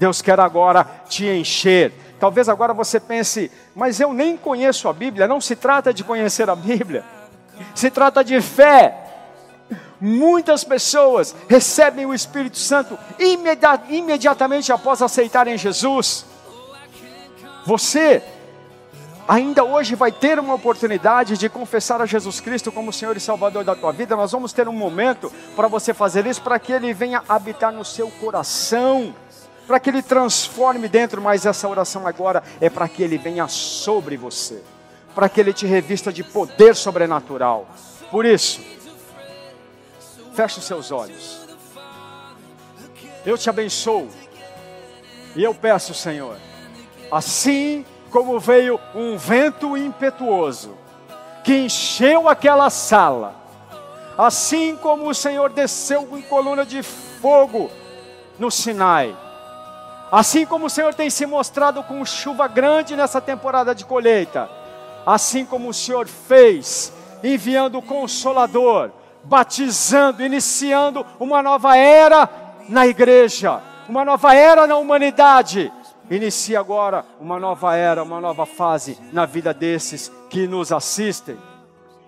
Deus 0.00 0.20
quer 0.20 0.40
agora 0.40 0.84
te 1.08 1.26
encher. 1.26 1.92
Talvez 2.18 2.48
agora 2.48 2.74
você 2.74 2.98
pense, 2.98 3.52
mas 3.72 4.00
eu 4.00 4.12
nem 4.12 4.36
conheço 4.36 4.88
a 4.88 4.92
Bíblia. 4.92 5.28
Não 5.28 5.40
se 5.40 5.54
trata 5.54 5.94
de 5.94 6.02
conhecer 6.02 6.50
a 6.50 6.56
Bíblia, 6.56 7.04
se 7.72 7.88
trata 7.88 8.24
de 8.24 8.40
fé. 8.40 9.03
Muitas 10.06 10.62
pessoas 10.62 11.34
recebem 11.48 12.04
o 12.04 12.12
Espírito 12.12 12.58
Santo 12.58 12.98
imediatamente 13.88 14.70
após 14.70 15.00
aceitarem 15.00 15.56
Jesus. 15.56 16.26
Você 17.64 18.22
ainda 19.26 19.64
hoje 19.64 19.94
vai 19.94 20.12
ter 20.12 20.38
uma 20.38 20.52
oportunidade 20.52 21.38
de 21.38 21.48
confessar 21.48 22.02
a 22.02 22.04
Jesus 22.04 22.38
Cristo 22.38 22.70
como 22.70 22.92
Senhor 22.92 23.16
e 23.16 23.20
Salvador 23.20 23.64
da 23.64 23.74
tua 23.74 23.92
vida. 23.92 24.14
Nós 24.14 24.32
vamos 24.32 24.52
ter 24.52 24.68
um 24.68 24.74
momento 24.74 25.32
para 25.56 25.68
você 25.68 25.94
fazer 25.94 26.26
isso, 26.26 26.42
para 26.42 26.58
que 26.58 26.70
Ele 26.70 26.92
venha 26.92 27.24
habitar 27.26 27.72
no 27.72 27.82
seu 27.82 28.10
coração, 28.10 29.14
para 29.66 29.80
que 29.80 29.88
Ele 29.88 30.02
transforme 30.02 30.86
dentro. 30.86 31.22
Mas 31.22 31.46
essa 31.46 31.66
oração 31.66 32.06
agora 32.06 32.42
é 32.60 32.68
para 32.68 32.86
que 32.88 33.02
Ele 33.02 33.16
venha 33.16 33.48
sobre 33.48 34.18
você 34.18 34.62
para 35.14 35.28
que 35.28 35.40
Ele 35.40 35.52
te 35.52 35.64
revista 35.64 36.12
de 36.12 36.24
poder 36.24 36.74
sobrenatural. 36.74 37.68
Por 38.10 38.26
isso, 38.26 38.60
feche 40.34 40.58
os 40.58 40.64
seus 40.64 40.90
olhos. 40.90 41.40
Eu 43.24 43.38
te 43.38 43.48
abençoo. 43.48 44.08
E 45.36 45.42
eu 45.42 45.54
peço, 45.54 45.94
Senhor, 45.94 46.36
assim 47.10 47.84
como 48.10 48.38
veio 48.38 48.78
um 48.94 49.16
vento 49.16 49.76
impetuoso 49.76 50.76
que 51.42 51.52
encheu 51.52 52.28
aquela 52.28 52.70
sala, 52.70 53.34
assim 54.16 54.76
como 54.76 55.08
o 55.08 55.14
Senhor 55.14 55.50
desceu 55.50 56.08
em 56.16 56.22
coluna 56.22 56.64
de 56.64 56.82
fogo 56.82 57.70
no 58.38 58.50
Sinai, 58.50 59.16
assim 60.12 60.46
como 60.46 60.66
o 60.66 60.70
Senhor 60.70 60.94
tem 60.94 61.10
se 61.10 61.26
mostrado 61.26 61.82
com 61.82 62.04
chuva 62.04 62.46
grande 62.46 62.94
nessa 62.94 63.20
temporada 63.20 63.74
de 63.74 63.84
colheita, 63.84 64.48
assim 65.04 65.44
como 65.44 65.68
o 65.68 65.74
Senhor 65.74 66.06
fez, 66.06 66.92
enviando 67.22 67.78
o 67.78 67.82
Consolador, 67.82 68.90
batizando, 69.24 70.22
iniciando 70.22 71.04
uma 71.18 71.42
nova 71.42 71.76
era 71.76 72.28
na 72.68 72.86
igreja, 72.86 73.60
uma 73.88 74.04
nova 74.04 74.34
era 74.34 74.66
na 74.66 74.76
humanidade. 74.76 75.72
Inicia 76.10 76.60
agora 76.60 77.04
uma 77.18 77.40
nova 77.40 77.74
era, 77.74 78.02
uma 78.02 78.20
nova 78.20 78.44
fase 78.44 78.98
na 79.12 79.24
vida 79.24 79.54
desses 79.54 80.12
que 80.28 80.46
nos 80.46 80.70
assistem. 80.70 81.36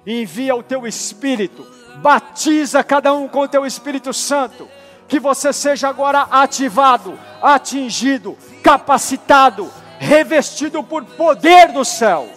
Envia 0.06 0.54
o 0.54 0.62
teu 0.62 0.86
Espírito, 0.86 1.66
batiza 1.96 2.84
cada 2.84 3.12
um 3.12 3.26
com 3.26 3.40
o 3.40 3.48
teu 3.48 3.64
Espírito 3.64 4.12
Santo, 4.12 4.68
que 5.08 5.18
você 5.18 5.52
seja 5.52 5.88
agora 5.88 6.22
ativado, 6.30 7.18
atingido, 7.42 8.36
capacitado, 8.62 9.70
revestido 9.98 10.82
por 10.82 11.04
poder 11.04 11.72
do 11.72 11.84
céu. 11.84 12.28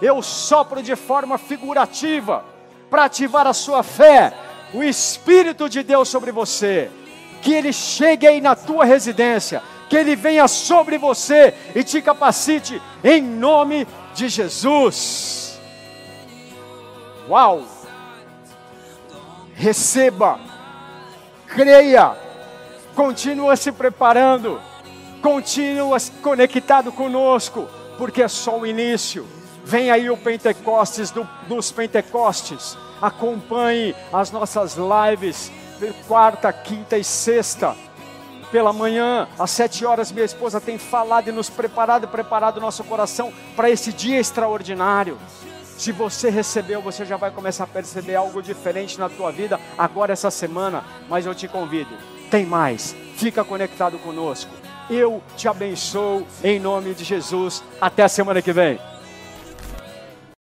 Eu 0.00 0.22
sopro 0.22 0.82
de 0.82 0.96
forma 0.96 1.36
figurativa 1.36 2.51
para 2.92 3.06
ativar 3.06 3.48
a 3.48 3.54
sua 3.54 3.82
fé, 3.82 4.32
o 4.72 4.84
Espírito 4.84 5.66
de 5.68 5.82
Deus 5.82 6.08
sobre 6.08 6.30
você 6.30 6.90
que 7.42 7.52
Ele 7.52 7.72
chegue 7.72 8.26
aí 8.26 8.40
na 8.40 8.54
tua 8.54 8.84
residência, 8.84 9.62
que 9.90 9.96
Ele 9.96 10.14
venha 10.14 10.46
sobre 10.46 10.96
você 10.96 11.52
e 11.74 11.82
te 11.82 12.00
capacite 12.00 12.80
em 13.02 13.20
nome 13.20 13.86
de 14.14 14.28
Jesus. 14.28 15.60
Uau! 17.28 17.64
Receba, 19.54 20.40
creia, 21.46 22.16
continua 22.94 23.54
se 23.56 23.70
preparando, 23.70 24.60
continua 25.20 25.98
conectado 26.22 26.90
conosco, 26.90 27.68
porque 27.98 28.22
é 28.22 28.28
só 28.28 28.58
o 28.58 28.66
início. 28.66 29.26
Vem 29.64 29.90
aí 29.90 30.10
o 30.10 30.16
Pentecostes 30.16 31.10
do, 31.10 31.28
dos 31.46 31.70
Pentecostes. 31.70 32.76
Acompanhe 33.02 33.94
as 34.12 34.30
nossas 34.30 34.76
lives 34.76 35.50
quarta, 36.06 36.52
quinta 36.52 36.96
e 36.96 37.04
sexta. 37.04 37.74
Pela 38.50 38.72
manhã, 38.72 39.26
às 39.38 39.50
sete 39.50 39.84
horas, 39.84 40.12
minha 40.12 40.26
esposa 40.26 40.60
tem 40.60 40.76
falado 40.76 41.28
e 41.28 41.32
nos 41.32 41.48
preparado, 41.48 42.06
preparado 42.06 42.58
o 42.58 42.60
nosso 42.60 42.84
coração 42.84 43.32
para 43.56 43.70
esse 43.70 43.92
dia 43.92 44.20
extraordinário. 44.20 45.18
Se 45.78 45.90
você 45.90 46.28
recebeu, 46.28 46.82
você 46.82 47.04
já 47.04 47.16
vai 47.16 47.30
começar 47.30 47.64
a 47.64 47.66
perceber 47.66 48.14
algo 48.14 48.42
diferente 48.42 49.00
na 49.00 49.08
tua 49.08 49.32
vida 49.32 49.58
agora 49.76 50.12
essa 50.12 50.30
semana. 50.30 50.84
Mas 51.08 51.24
eu 51.24 51.34
te 51.34 51.48
convido, 51.48 51.90
tem 52.30 52.44
mais. 52.44 52.94
Fica 53.16 53.42
conectado 53.42 53.98
conosco. 53.98 54.52
Eu 54.90 55.22
te 55.36 55.48
abençoo 55.48 56.26
em 56.44 56.60
nome 56.60 56.92
de 56.94 57.04
Jesus. 57.04 57.64
Até 57.80 58.02
a 58.02 58.08
semana 58.08 58.42
que 58.42 58.52
vem. 58.52 58.78